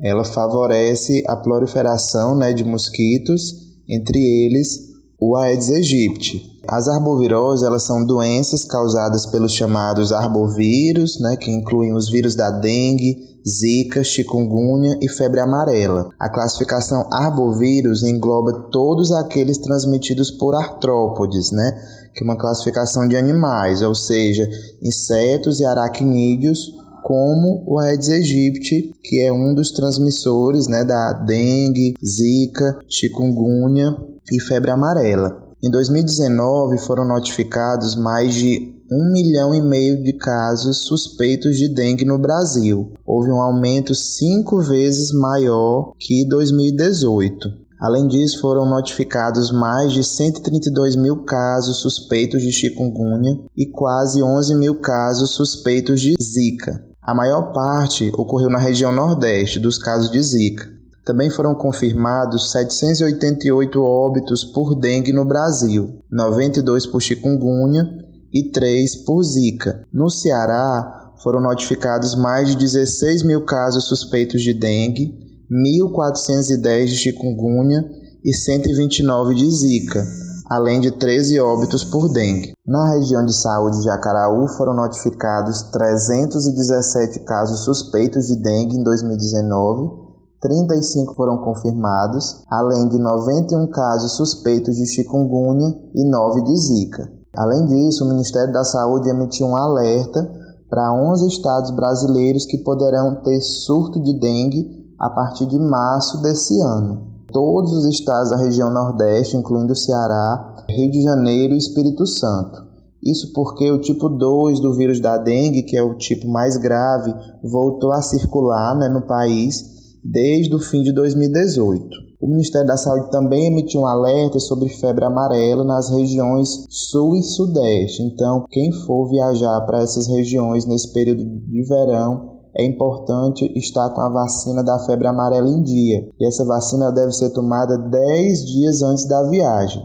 ela 0.00 0.24
favorece 0.24 1.22
a 1.26 1.36
proliferação 1.36 2.36
né, 2.36 2.52
de 2.52 2.64
mosquitos, 2.64 3.66
entre 3.88 4.18
eles 4.18 4.96
o 5.18 5.36
Aedes 5.36 5.70
aegypti. 5.70 6.56
As 6.68 6.88
arboviroses 6.88 7.64
elas 7.64 7.84
são 7.84 8.04
doenças 8.04 8.64
causadas 8.64 9.24
pelos 9.24 9.52
chamados 9.52 10.12
arbovírus, 10.12 11.18
né, 11.20 11.36
que 11.36 11.50
incluem 11.50 11.94
os 11.94 12.10
vírus 12.10 12.34
da 12.34 12.50
dengue, 12.50 13.16
zika, 13.48 14.02
chikungunya 14.02 14.98
e 15.00 15.08
febre 15.08 15.40
amarela. 15.40 16.10
A 16.18 16.28
classificação 16.28 17.08
arbovírus 17.12 18.02
engloba 18.02 18.68
todos 18.70 19.12
aqueles 19.12 19.58
transmitidos 19.58 20.30
por 20.30 20.54
artrópodes, 20.54 21.52
né, 21.52 21.72
que 22.14 22.22
é 22.22 22.24
uma 22.24 22.36
classificação 22.36 23.06
de 23.06 23.16
animais, 23.16 23.80
ou 23.80 23.94
seja, 23.94 24.48
insetos 24.82 25.60
e 25.60 25.64
aracnídeos 25.64 26.74
como 27.06 27.62
o 27.68 27.78
Aedes 27.78 28.08
aegypti, 28.08 28.92
que 29.00 29.22
é 29.22 29.32
um 29.32 29.54
dos 29.54 29.70
transmissores 29.70 30.66
né, 30.66 30.84
da 30.84 31.12
dengue, 31.12 31.94
zika, 32.04 32.80
chikungunya 32.88 33.96
e 34.32 34.40
febre 34.40 34.72
amarela. 34.72 35.40
Em 35.62 35.70
2019 35.70 36.78
foram 36.78 37.06
notificados 37.06 37.94
mais 37.94 38.34
de 38.34 38.74
um 38.90 39.12
milhão 39.12 39.54
e 39.54 39.62
meio 39.62 40.02
de 40.02 40.14
casos 40.14 40.78
suspeitos 40.78 41.56
de 41.56 41.68
dengue 41.68 42.04
no 42.04 42.18
Brasil. 42.18 42.92
Houve 43.06 43.30
um 43.30 43.40
aumento 43.40 43.94
cinco 43.94 44.60
vezes 44.60 45.12
maior 45.12 45.92
que 46.00 46.26
2018. 46.28 47.66
Além 47.78 48.08
disso, 48.08 48.40
foram 48.40 48.68
notificados 48.68 49.52
mais 49.52 49.92
de 49.92 50.02
132 50.02 50.96
mil 50.96 51.24
casos 51.24 51.76
suspeitos 51.76 52.42
de 52.42 52.50
chikungunya 52.50 53.38
e 53.56 53.66
quase 53.66 54.22
11 54.22 54.56
mil 54.56 54.80
casos 54.80 55.32
suspeitos 55.32 56.00
de 56.00 56.14
zika. 56.20 56.85
A 57.06 57.14
maior 57.14 57.52
parte 57.52 58.10
ocorreu 58.16 58.50
na 58.50 58.58
região 58.58 58.90
nordeste 58.90 59.60
dos 59.60 59.78
casos 59.78 60.10
de 60.10 60.20
Zika. 60.20 60.68
Também 61.04 61.30
foram 61.30 61.54
confirmados 61.54 62.50
788 62.50 63.80
óbitos 63.80 64.42
por 64.42 64.74
dengue 64.74 65.12
no 65.12 65.24
Brasil, 65.24 66.00
92 66.10 66.84
por 66.84 67.00
chikungunya 67.00 67.88
e 68.34 68.50
3 68.50 69.04
por 69.04 69.22
Zika. 69.22 69.84
No 69.92 70.10
Ceará, 70.10 71.12
foram 71.22 71.40
notificados 71.40 72.16
mais 72.16 72.48
de 72.48 72.56
16 72.56 73.22
mil 73.22 73.44
casos 73.44 73.84
suspeitos 73.84 74.42
de 74.42 74.52
dengue, 74.52 75.14
1.410 75.48 76.86
de 76.86 76.96
chikungunya 76.96 77.88
e 78.24 78.34
129 78.34 79.36
de 79.36 79.48
Zika, 79.48 80.04
além 80.48 80.80
de 80.80 80.92
13 80.92 81.40
óbitos 81.40 81.84
por 81.84 82.08
dengue. 82.08 82.52
Na 82.66 82.90
região 82.90 83.24
de 83.24 83.34
saúde 83.34 83.82
de 83.82 83.90
Acaraú 83.90 84.46
foram 84.48 84.74
notificados 84.74 85.62
317 85.72 87.20
casos 87.20 87.64
suspeitos 87.64 88.26
de 88.28 88.36
dengue 88.36 88.76
em 88.76 88.82
2019, 88.82 90.06
35 90.40 91.14
foram 91.14 91.38
confirmados, 91.38 92.42
além 92.48 92.88
de 92.88 92.98
91 92.98 93.66
casos 93.68 94.12
suspeitos 94.12 94.76
de 94.76 94.86
chikungunya 94.86 95.74
e 95.94 96.08
9 96.08 96.42
de 96.42 96.56
zika. 96.56 97.10
Além 97.36 97.66
disso, 97.66 98.04
o 98.04 98.08
Ministério 98.08 98.52
da 98.52 98.62
Saúde 98.62 99.08
emitiu 99.08 99.46
um 99.46 99.56
alerta 99.56 100.30
para 100.70 100.92
11 100.92 101.26
estados 101.26 101.70
brasileiros 101.72 102.46
que 102.46 102.58
poderão 102.58 103.16
ter 103.22 103.40
surto 103.40 104.00
de 104.00 104.18
dengue 104.18 104.94
a 104.98 105.10
partir 105.10 105.46
de 105.46 105.58
março 105.58 106.22
desse 106.22 106.60
ano 106.60 107.15
todos 107.36 107.70
os 107.70 107.84
estados 107.84 108.30
da 108.30 108.38
região 108.38 108.72
Nordeste, 108.72 109.36
incluindo 109.36 109.76
Ceará, 109.76 110.64
Rio 110.70 110.90
de 110.90 111.02
Janeiro 111.02 111.52
e 111.52 111.58
Espírito 111.58 112.06
Santo. 112.06 112.64
Isso 113.04 113.30
porque 113.34 113.70
o 113.70 113.78
tipo 113.78 114.08
2 114.08 114.58
do 114.58 114.72
vírus 114.72 115.00
da 115.00 115.18
dengue, 115.18 115.62
que 115.62 115.76
é 115.76 115.82
o 115.82 115.98
tipo 115.98 116.26
mais 116.26 116.56
grave, 116.56 117.14
voltou 117.42 117.92
a 117.92 118.00
circular 118.00 118.74
né, 118.74 118.88
no 118.88 119.02
país 119.02 119.66
desde 120.02 120.54
o 120.54 120.58
fim 120.58 120.82
de 120.82 120.94
2018. 120.94 121.86
O 122.22 122.26
Ministério 122.26 122.66
da 122.66 122.78
Saúde 122.78 123.10
também 123.10 123.44
emitiu 123.44 123.82
um 123.82 123.86
alerta 123.86 124.40
sobre 124.40 124.70
febre 124.70 125.04
amarela 125.04 125.62
nas 125.62 125.90
regiões 125.90 126.64
sul 126.70 127.16
e 127.16 127.22
sudeste. 127.22 128.02
Então, 128.02 128.46
quem 128.48 128.72
for 128.72 129.10
viajar 129.10 129.60
para 129.66 129.82
essas 129.82 130.06
regiões 130.06 130.64
nesse 130.64 130.90
período 130.90 131.22
de 131.22 131.62
verão, 131.64 132.35
é 132.58 132.64
importante 132.64 133.52
estar 133.54 133.90
com 133.90 134.00
a 134.00 134.08
vacina 134.08 134.64
da 134.64 134.78
febre 134.78 135.06
amarela 135.06 135.48
em 135.48 135.62
dia, 135.62 136.08
e 136.18 136.26
essa 136.26 136.44
vacina 136.44 136.90
deve 136.90 137.12
ser 137.12 137.30
tomada 137.30 137.76
10 137.76 138.46
dias 138.46 138.82
antes 138.82 139.04
da 139.06 139.22
viagem. 139.24 139.82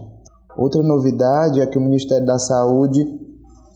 Outra 0.57 0.81
novidade 0.81 1.59
é 1.59 1.65
que 1.65 1.77
o 1.77 1.81
Ministério 1.81 2.25
da 2.25 2.39
Saúde 2.39 3.05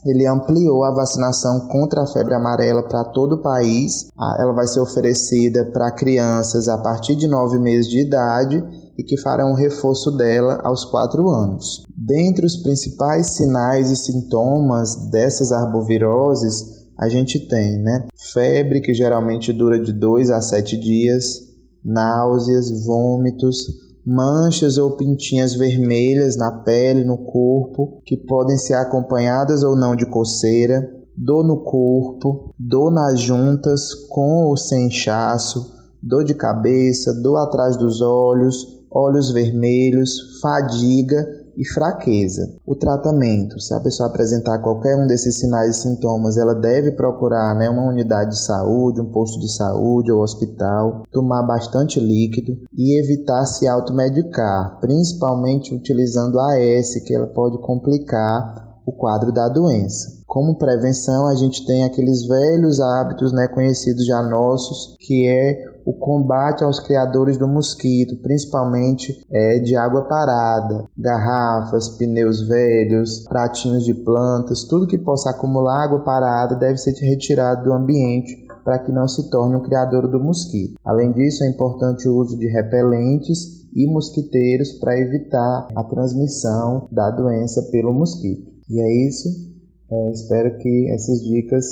ele 0.05 0.27
ampliou 0.27 0.83
a 0.83 0.91
vacinação 0.93 1.67
contra 1.67 2.03
a 2.03 2.07
febre 2.07 2.35
amarela 2.35 2.83
para 2.83 3.03
todo 3.05 3.35
o 3.35 3.41
país. 3.41 4.07
Ah, 4.15 4.37
ela 4.39 4.53
vai 4.53 4.67
ser 4.67 4.79
oferecida 4.79 5.65
para 5.73 5.91
crianças 5.91 6.67
a 6.67 6.77
partir 6.77 7.15
de 7.15 7.27
9 7.27 7.57
meses 7.57 7.89
de 7.89 8.01
idade 8.01 8.63
e 8.97 9.03
que 9.03 9.17
farão 9.17 9.51
o 9.51 9.55
reforço 9.55 10.11
dela 10.11 10.61
aos 10.63 10.85
4 10.85 11.27
anos. 11.27 11.83
Dentre 11.97 12.45
os 12.45 12.55
principais 12.57 13.31
sinais 13.31 13.89
e 13.89 13.95
sintomas 13.95 15.09
dessas 15.09 15.51
arboviroses 15.51 16.84
a 16.97 17.09
gente 17.09 17.47
tem, 17.47 17.77
né? 17.77 18.07
Febre, 18.33 18.81
que 18.81 18.93
geralmente 18.93 19.51
dura 19.51 19.79
de 19.79 19.91
2 19.91 20.29
a 20.31 20.41
7 20.41 20.77
dias, 20.77 21.41
náuseas, 21.83 22.85
vômitos, 22.85 23.67
manchas 24.05 24.77
ou 24.77 24.91
pintinhas 24.91 25.53
vermelhas 25.55 26.37
na 26.37 26.51
pele, 26.51 27.03
no 27.03 27.17
corpo, 27.17 28.01
que 28.05 28.15
podem 28.15 28.57
ser 28.57 28.75
acompanhadas 28.75 29.63
ou 29.63 29.75
não 29.75 29.95
de 29.95 30.05
coceira, 30.05 30.89
dor 31.17 31.43
no 31.43 31.63
corpo, 31.63 32.53
dor 32.57 32.91
nas 32.91 33.19
juntas, 33.19 33.93
com 34.09 34.45
ou 34.45 34.55
sem 34.55 34.87
inchaço, 34.87 35.73
dor 36.01 36.23
de 36.23 36.33
cabeça, 36.33 37.13
dor 37.21 37.37
atrás 37.37 37.75
dos 37.77 38.01
olhos, 38.01 38.85
olhos 38.91 39.31
vermelhos, 39.31 40.39
fadiga 40.41 41.44
e 41.57 41.65
fraqueza. 41.65 42.55
O 42.65 42.75
tratamento, 42.75 43.59
se 43.59 43.73
a 43.73 43.79
pessoa 43.79 44.09
apresentar 44.09 44.59
qualquer 44.59 44.95
um 44.95 45.07
desses 45.07 45.39
sinais 45.39 45.77
e 45.77 45.81
sintomas, 45.81 46.37
ela 46.37 46.53
deve 46.53 46.91
procurar 46.91 47.55
né, 47.55 47.69
uma 47.69 47.87
unidade 47.87 48.31
de 48.31 48.39
saúde, 48.39 49.01
um 49.01 49.11
posto 49.11 49.39
de 49.39 49.51
saúde 49.51 50.11
ou 50.11 50.21
hospital, 50.21 51.03
tomar 51.11 51.43
bastante 51.43 51.99
líquido 51.99 52.57
e 52.73 52.99
evitar 52.99 53.45
se 53.45 53.67
automedicar, 53.67 54.79
principalmente 54.79 55.73
utilizando 55.73 56.39
AS, 56.39 56.95
que 57.05 57.13
ela 57.13 57.27
pode 57.27 57.57
complicar 57.59 58.81
o 58.85 58.91
quadro 58.91 59.31
da 59.31 59.49
doença. 59.49 60.24
Como 60.35 60.57
prevenção, 60.57 61.27
a 61.27 61.33
gente 61.33 61.65
tem 61.65 61.85
aqueles 61.85 62.27
velhos 62.27 62.81
hábitos 62.81 63.31
né, 63.31 63.47
conhecidos 63.47 64.05
já 64.05 64.21
nossos, 64.21 64.97
que 64.99 65.25
é 65.25 65.63
o 65.85 65.93
combate 65.93 66.61
aos 66.61 66.77
criadores 66.77 67.37
do 67.37 67.47
mosquito, 67.47 68.17
principalmente 68.17 69.25
é, 69.31 69.59
de 69.59 69.77
água 69.77 70.09
parada, 70.09 70.89
garrafas, 70.97 71.87
pneus 71.87 72.45
velhos, 72.45 73.19
pratinhos 73.29 73.85
de 73.85 73.93
plantas, 73.93 74.65
tudo 74.65 74.87
que 74.87 74.97
possa 74.97 75.29
acumular 75.29 75.85
água 75.85 76.03
parada 76.03 76.57
deve 76.57 76.79
ser 76.79 76.91
retirado 76.99 77.63
do 77.63 77.71
ambiente 77.71 78.45
para 78.65 78.79
que 78.79 78.91
não 78.91 79.07
se 79.07 79.29
torne 79.29 79.55
um 79.55 79.63
criador 79.63 80.05
do 80.05 80.19
mosquito. 80.19 80.77
Além 80.83 81.13
disso, 81.13 81.45
é 81.45 81.47
importante 81.47 82.09
o 82.09 82.17
uso 82.17 82.37
de 82.37 82.47
repelentes 82.47 83.65
e 83.73 83.87
mosquiteiros 83.87 84.73
para 84.73 84.99
evitar 84.99 85.69
a 85.73 85.83
transmissão 85.85 86.89
da 86.91 87.09
doença 87.09 87.61
pelo 87.71 87.93
mosquito. 87.93 88.51
E 88.69 88.81
é 88.81 89.07
isso. 89.07 89.54
É, 89.91 90.11
espero 90.11 90.57
que 90.57 90.89
essas 90.91 91.21
dicas 91.23 91.63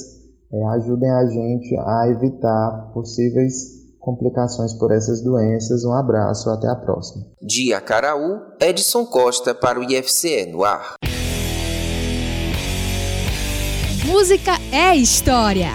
é, 0.52 0.64
ajudem 0.76 1.10
a 1.10 1.26
gente 1.26 1.76
a 1.78 2.08
evitar 2.10 2.92
possíveis 2.94 3.82
complicações 4.00 4.74
por 4.74 4.92
essas 4.92 5.22
doenças. 5.22 5.84
Um 5.84 5.94
abraço, 5.94 6.50
até 6.50 6.68
a 6.68 6.76
próxima. 6.76 7.26
Dia 7.42 7.82
Caraú, 7.82 8.40
Edson 8.62 9.06
Costa 9.06 9.56
para 9.56 9.80
o 9.80 9.84
IFCE 9.84 10.46
no 10.46 10.64
ar. 10.64 10.96
Música 14.06 14.52
é 14.72 14.96
história. 14.96 15.70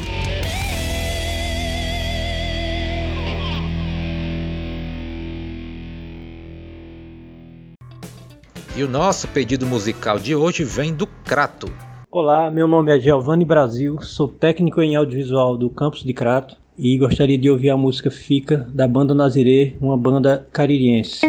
E 8.77 8.85
o 8.85 8.89
nosso 8.89 9.27
pedido 9.29 9.67
musical 9.67 10.21
de 10.21 10.37
hoje 10.37 10.63
vem 10.63 10.95
do 10.95 11.05
Crato 11.05 11.88
Olá, 12.11 12.51
meu 12.51 12.67
nome 12.67 12.91
é 12.91 12.99
Giovanni 12.99 13.45
Brasil, 13.45 14.01
sou 14.01 14.27
técnico 14.29 14.81
em 14.81 14.97
audiovisual 14.97 15.59
do 15.59 15.69
campus 15.69 16.03
de 16.03 16.15
Crato 16.15 16.57
e 16.79 16.97
gostaria 16.97 17.37
de 17.37 17.51
ouvir 17.51 17.69
a 17.69 17.77
música 17.77 18.11
Fica 18.11 18.67
da 18.73 18.89
banda 18.89 19.15
Nazirê, 19.15 19.77
uma 19.79 19.95
banda 19.95 20.49
caririense. 20.51 21.21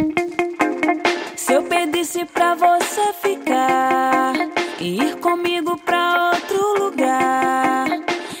Se 1.36 1.52
eu 1.52 1.64
pedisse 1.64 2.24
pra 2.24 2.54
você 2.54 3.12
ficar 3.12 4.32
e 4.80 5.02
ir 5.02 5.16
comigo 5.16 5.76
pra 5.84 6.32
outro 6.32 6.82
lugar, 6.82 7.86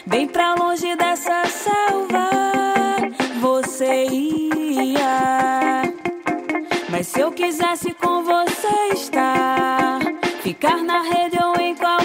bem 0.06 0.26
pra 0.26 0.54
longe 0.54 0.96
dessa 0.96 1.44
selva, 1.44 2.30
você 3.38 4.06
ia. 4.06 5.82
Mas 6.88 7.06
se 7.06 7.20
eu 7.20 7.30
quisesse 7.32 7.92
com 7.92 8.24
você 8.24 8.94
estar, 8.94 9.98
ficar 10.42 10.82
na 10.82 11.02
rede 11.02 11.36
ou 11.44 11.60
em 11.60 11.74
qualquer 11.74 11.99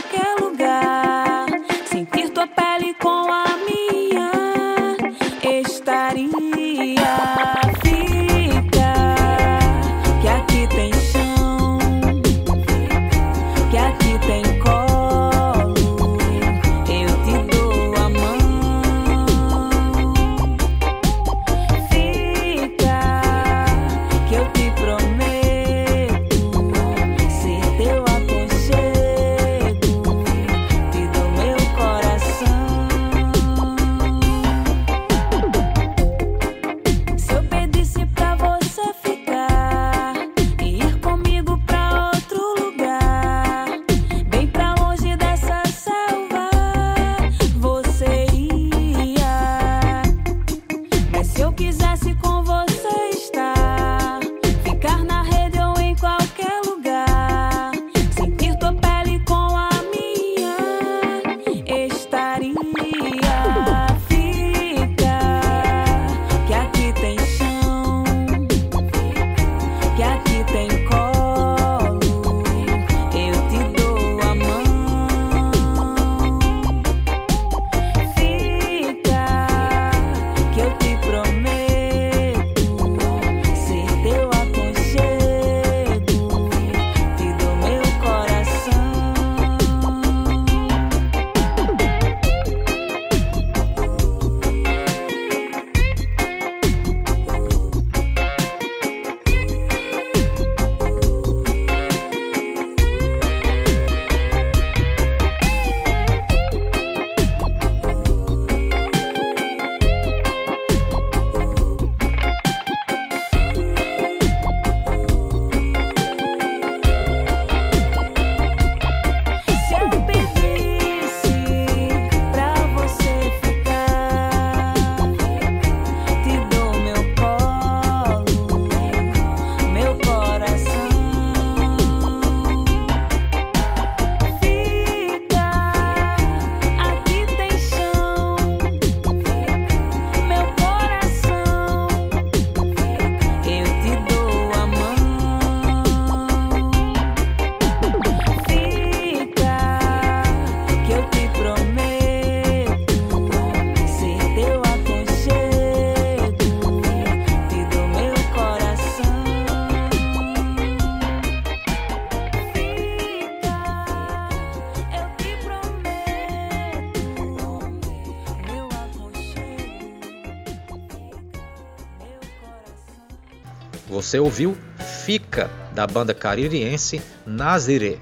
Você 173.87 174.19
ouviu 174.19 174.57
Fica, 175.05 175.49
da 175.73 175.85
banda 175.85 176.13
caririense 176.13 177.01
Naziré. 177.25 177.99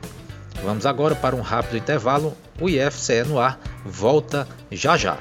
Vamos 0.64 0.86
agora 0.86 1.16
para 1.16 1.36
um 1.36 1.42
rápido 1.42 1.78
intervalo. 1.78 2.36
O 2.62 2.70
IFCE 2.70 3.24
no 3.24 3.40
ar 3.40 3.60
volta 3.86 4.48
já 4.72 4.96
já. 4.96 5.18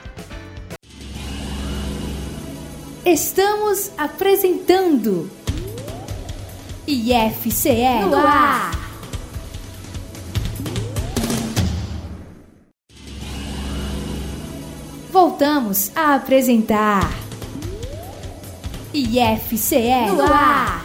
Estamos 3.05 3.91
apresentando 3.99 5.29
IFCE 6.87 8.05
no 8.09 8.17
ar. 8.17 8.71
Voltamos 15.11 15.91
a 15.97 16.15
apresentar 16.15 17.22
IFCE 18.95 20.13
no 20.15 20.23
ar. 20.31 20.85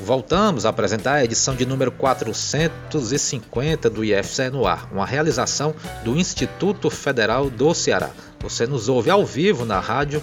Voltamos 0.00 0.64
a 0.64 0.70
apresentar 0.70 1.16
a 1.16 1.24
edição 1.24 1.54
de 1.54 1.66
número 1.66 1.92
450 1.92 3.90
do 3.90 4.02
IFCE 4.02 4.48
no 4.48 4.66
ar, 4.66 4.88
uma 4.90 5.04
realização 5.04 5.74
do 6.02 6.16
Instituto 6.16 6.88
Federal 6.88 7.50
do 7.50 7.74
Ceará. 7.74 8.08
Você 8.40 8.66
nos 8.66 8.88
ouve 8.88 9.10
ao 9.10 9.26
vivo 9.26 9.66
na 9.66 9.80
rádio 9.80 10.22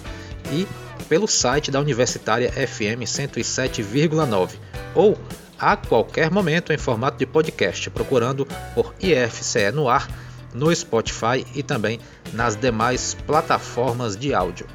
e 0.50 0.66
pelo 1.08 1.28
site 1.28 1.70
da 1.70 1.78
Universitária 1.78 2.50
FM 2.50 3.04
107,9 3.04 4.54
ou 4.92 5.16
a 5.56 5.76
qualquer 5.76 6.32
momento 6.32 6.72
em 6.72 6.78
formato 6.78 7.16
de 7.16 7.26
podcast, 7.26 7.88
procurando 7.90 8.44
por 8.74 8.92
IFCE 9.00 9.70
no 9.70 9.88
ar 9.88 10.25
no 10.56 10.74
Spotify 10.74 11.46
e 11.54 11.62
também 11.62 12.00
nas 12.32 12.56
demais 12.56 13.14
plataformas 13.26 14.16
de 14.16 14.32
áudio. 14.32 14.66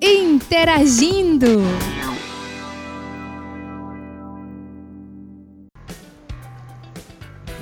Interagindo. 0.00 1.48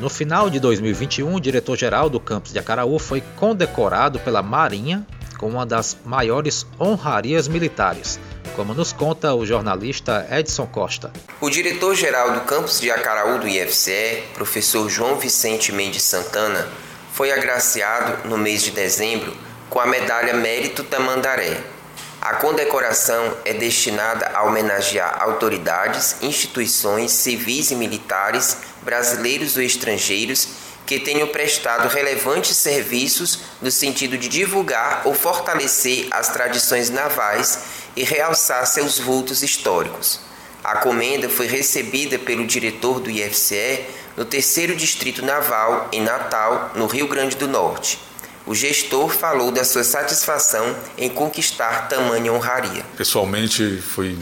No 0.01 0.11
final 0.11 0.51
de 0.51 0.59
2021, 0.59 1.33
o 1.33 1.41
diretor-geral 1.41 2.11
do 2.11 2.19
campus 2.19 2.53
de 2.53 2.59
Acaraú 2.59 2.99
foi 2.99 3.23
condecorado 3.37 4.19
pela 4.19 4.43
Marinha 4.43 5.07
com 5.39 5.49
uma 5.49 5.65
das 5.65 5.97
maiores 6.05 6.67
honrarias 6.81 7.47
militares, 7.47 8.19
como 8.53 8.75
nos 8.75 8.93
conta 8.93 9.35
o 9.35 9.45
jornalista 9.45 10.27
Edson 10.31 10.67
Costa. 10.67 11.13
O 11.41 11.51
diretor-geral 11.51 12.33
do 12.33 12.41
campus 12.43 12.81
de 12.81 12.91
Acaraú 12.91 13.39
do 13.39 13.49
IFCE, 13.49 14.23
professor 14.35 14.89
João 14.89 15.19
Vicente 15.19 15.73
Mendes 15.73 16.03
Santana, 16.03 16.69
foi 17.13 17.33
agraciado 17.33 18.29
no 18.29 18.39
mês 18.39 18.63
de 18.63 18.71
dezembro 18.71 19.37
com 19.69 19.81
a 19.81 19.87
medalha 19.87 20.35
Mérito 20.35 20.85
Tamandaré. 20.85 21.61
A 22.21 22.35
condecoração 22.35 23.37
é 23.45 23.53
destinada 23.53 24.31
a 24.35 24.45
homenagear 24.45 25.21
autoridades, 25.23 26.17
instituições 26.23 27.11
civis 27.11 27.71
e 27.71 27.75
militares, 27.75 28.59
brasileiros 28.83 29.57
ou 29.57 29.63
estrangeiros, 29.63 30.49
que 30.87 31.01
tenham 31.01 31.27
prestado 31.29 31.89
relevantes 31.89 32.57
serviços 32.57 33.41
no 33.61 33.71
sentido 33.71 34.19
de 34.19 34.29
divulgar 34.29 35.03
ou 35.05 35.15
fortalecer 35.15 36.09
as 36.11 36.29
tradições 36.29 36.91
navais 36.91 37.82
e 37.97 38.05
realçar 38.05 38.67
seus 38.67 38.99
vultos 38.99 39.43
históricos. 39.43 40.21
A 40.63 40.77
comenda 40.77 41.29
foi 41.29 41.47
recebida 41.47 42.19
pelo 42.19 42.47
diretor 42.47 43.01
do 43.01 43.11
IFCE 43.11 43.85
no 44.17 44.25
terceiro 44.25 44.77
Distrito 44.77 45.25
Naval, 45.25 45.89
em 45.93 46.01
Natal, 46.01 46.71
no 46.75 46.87
Rio 46.87 47.09
Grande 47.09 47.37
do 47.37 47.49
Norte. 47.49 47.99
O 48.45 48.55
gestor 48.55 49.09
falou 49.09 49.51
da 49.53 49.65
sua 49.65 49.85
satisfação 49.85 50.77
em 50.99 51.09
conquistar 51.09 51.89
tamanha 51.89 52.33
honraria. 52.33 52.85
Pessoalmente, 52.97 53.79
foi 53.81 54.19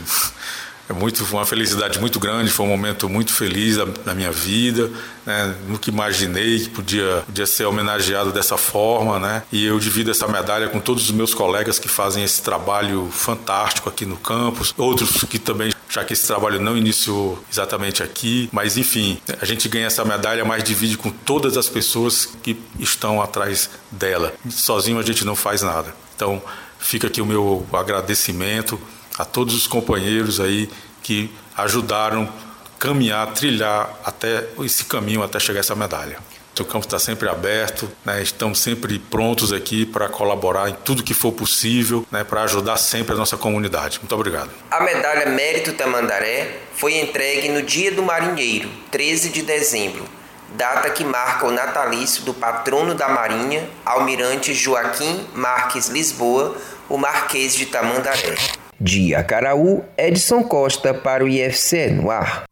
é 0.91 0.93
muito, 0.93 1.23
uma 1.31 1.45
felicidade 1.45 1.99
muito 1.99 2.19
grande, 2.19 2.51
foi 2.51 2.65
um 2.65 2.69
momento 2.69 3.09
muito 3.09 3.33
feliz 3.33 3.77
da, 3.77 3.85
da 3.85 4.13
minha 4.13 4.31
vida. 4.31 4.91
Né? 5.25 5.55
Nunca 5.67 5.89
imaginei 5.89 6.59
que 6.59 6.69
podia, 6.69 7.23
podia 7.25 7.45
ser 7.45 7.65
homenageado 7.65 8.31
dessa 8.31 8.57
forma, 8.57 9.17
né? 9.17 9.43
E 9.51 9.65
eu 9.65 9.79
divido 9.79 10.11
essa 10.11 10.27
medalha 10.27 10.67
com 10.67 10.79
todos 10.79 11.05
os 11.05 11.11
meus 11.11 11.33
colegas 11.33 11.79
que 11.79 11.87
fazem 11.87 12.23
esse 12.23 12.41
trabalho 12.41 13.09
fantástico 13.11 13.89
aqui 13.89 14.05
no 14.05 14.17
campus, 14.17 14.73
outros 14.77 15.23
que 15.23 15.39
também 15.39 15.71
já 15.89 16.05
que 16.05 16.13
esse 16.13 16.25
trabalho 16.25 16.59
não 16.59 16.77
iniciou 16.77 17.41
exatamente 17.51 18.01
aqui, 18.01 18.47
mas 18.51 18.77
enfim, 18.77 19.19
a 19.41 19.45
gente 19.45 19.67
ganha 19.67 19.87
essa 19.87 20.05
medalha, 20.05 20.45
mas 20.45 20.63
divide 20.63 20.97
com 20.97 21.09
todas 21.09 21.57
as 21.57 21.67
pessoas 21.67 22.29
que 22.41 22.57
estão 22.79 23.21
atrás 23.21 23.69
dela. 23.91 24.33
Sozinho 24.49 24.99
a 24.99 25.03
gente 25.03 25.25
não 25.25 25.35
faz 25.35 25.61
nada. 25.61 25.93
Então, 26.15 26.41
fica 26.79 27.07
aqui 27.07 27.21
o 27.21 27.25
meu 27.25 27.65
agradecimento 27.73 28.79
a 29.17 29.25
todos 29.25 29.55
os 29.55 29.67
companheiros 29.67 30.39
aí 30.39 30.69
que 31.01 31.31
ajudaram 31.57 32.31
caminhar, 32.79 33.27
trilhar 33.33 33.89
até 34.03 34.47
esse 34.63 34.85
caminho 34.85 35.21
até 35.21 35.39
chegar 35.39 35.59
a 35.59 35.61
essa 35.61 35.75
medalha. 35.75 36.17
O 36.59 36.65
campo 36.65 36.85
está 36.85 36.99
sempre 36.99 37.27
aberto, 37.27 37.89
né? 38.05 38.21
estamos 38.21 38.59
sempre 38.59 38.99
prontos 38.99 39.51
aqui 39.51 39.83
para 39.83 40.07
colaborar 40.07 40.69
em 40.69 40.73
tudo 40.73 41.01
que 41.01 41.13
for 41.13 41.31
possível, 41.31 42.05
né? 42.11 42.23
para 42.23 42.43
ajudar 42.43 42.77
sempre 42.77 43.15
a 43.15 43.17
nossa 43.17 43.35
comunidade. 43.35 43.97
Muito 43.97 44.13
obrigado. 44.13 44.51
A 44.69 44.83
medalha 44.83 45.25
Mérito 45.27 45.73
Tamandaré 45.73 46.59
foi 46.75 46.99
entregue 46.99 47.49
no 47.49 47.63
Dia 47.63 47.91
do 47.91 48.03
Marinheiro, 48.03 48.69
13 48.91 49.29
de 49.29 49.41
dezembro, 49.41 50.05
data 50.49 50.91
que 50.91 51.03
marca 51.03 51.47
o 51.47 51.51
natalício 51.51 52.23
do 52.23 52.33
patrono 52.33 52.93
da 52.93 53.09
Marinha, 53.09 53.67
Almirante 53.83 54.53
Joaquim 54.53 55.25
Marques 55.33 55.87
Lisboa, 55.87 56.55
o 56.87 56.95
Marquês 56.95 57.55
de 57.55 57.65
Tamandaré. 57.65 58.35
De 58.83 59.13
Acaraú, 59.13 59.85
Edson 59.95 60.41
Costa 60.41 60.91
para 60.91 61.23
o 61.23 61.27
IFCE 61.29 61.91
no 61.91 62.09
ar. 62.09 62.45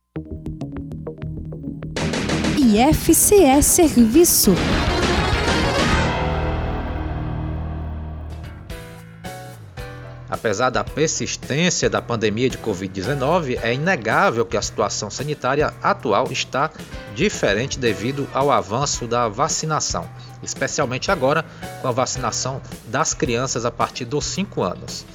IFCE 2.55 3.63
Serviço. 3.63 4.53
Apesar 10.29 10.69
da 10.69 10.83
persistência 10.83 11.89
da 11.89 11.99
pandemia 11.99 12.47
de 12.47 12.59
Covid-19, 12.59 13.57
é 13.63 13.73
inegável 13.73 14.45
que 14.45 14.55
a 14.55 14.61
situação 14.61 15.09
sanitária 15.09 15.73
atual 15.81 16.27
está 16.29 16.69
diferente 17.15 17.79
devido 17.79 18.29
ao 18.35 18.51
avanço 18.51 19.07
da 19.07 19.27
vacinação, 19.27 20.07
especialmente 20.43 21.09
agora 21.09 21.43
com 21.81 21.87
a 21.87 21.91
vacinação 21.91 22.61
das 22.85 23.15
crianças 23.15 23.65
a 23.65 23.71
partir 23.71 24.05
dos 24.05 24.25
5 24.25 24.61
anos. 24.61 25.07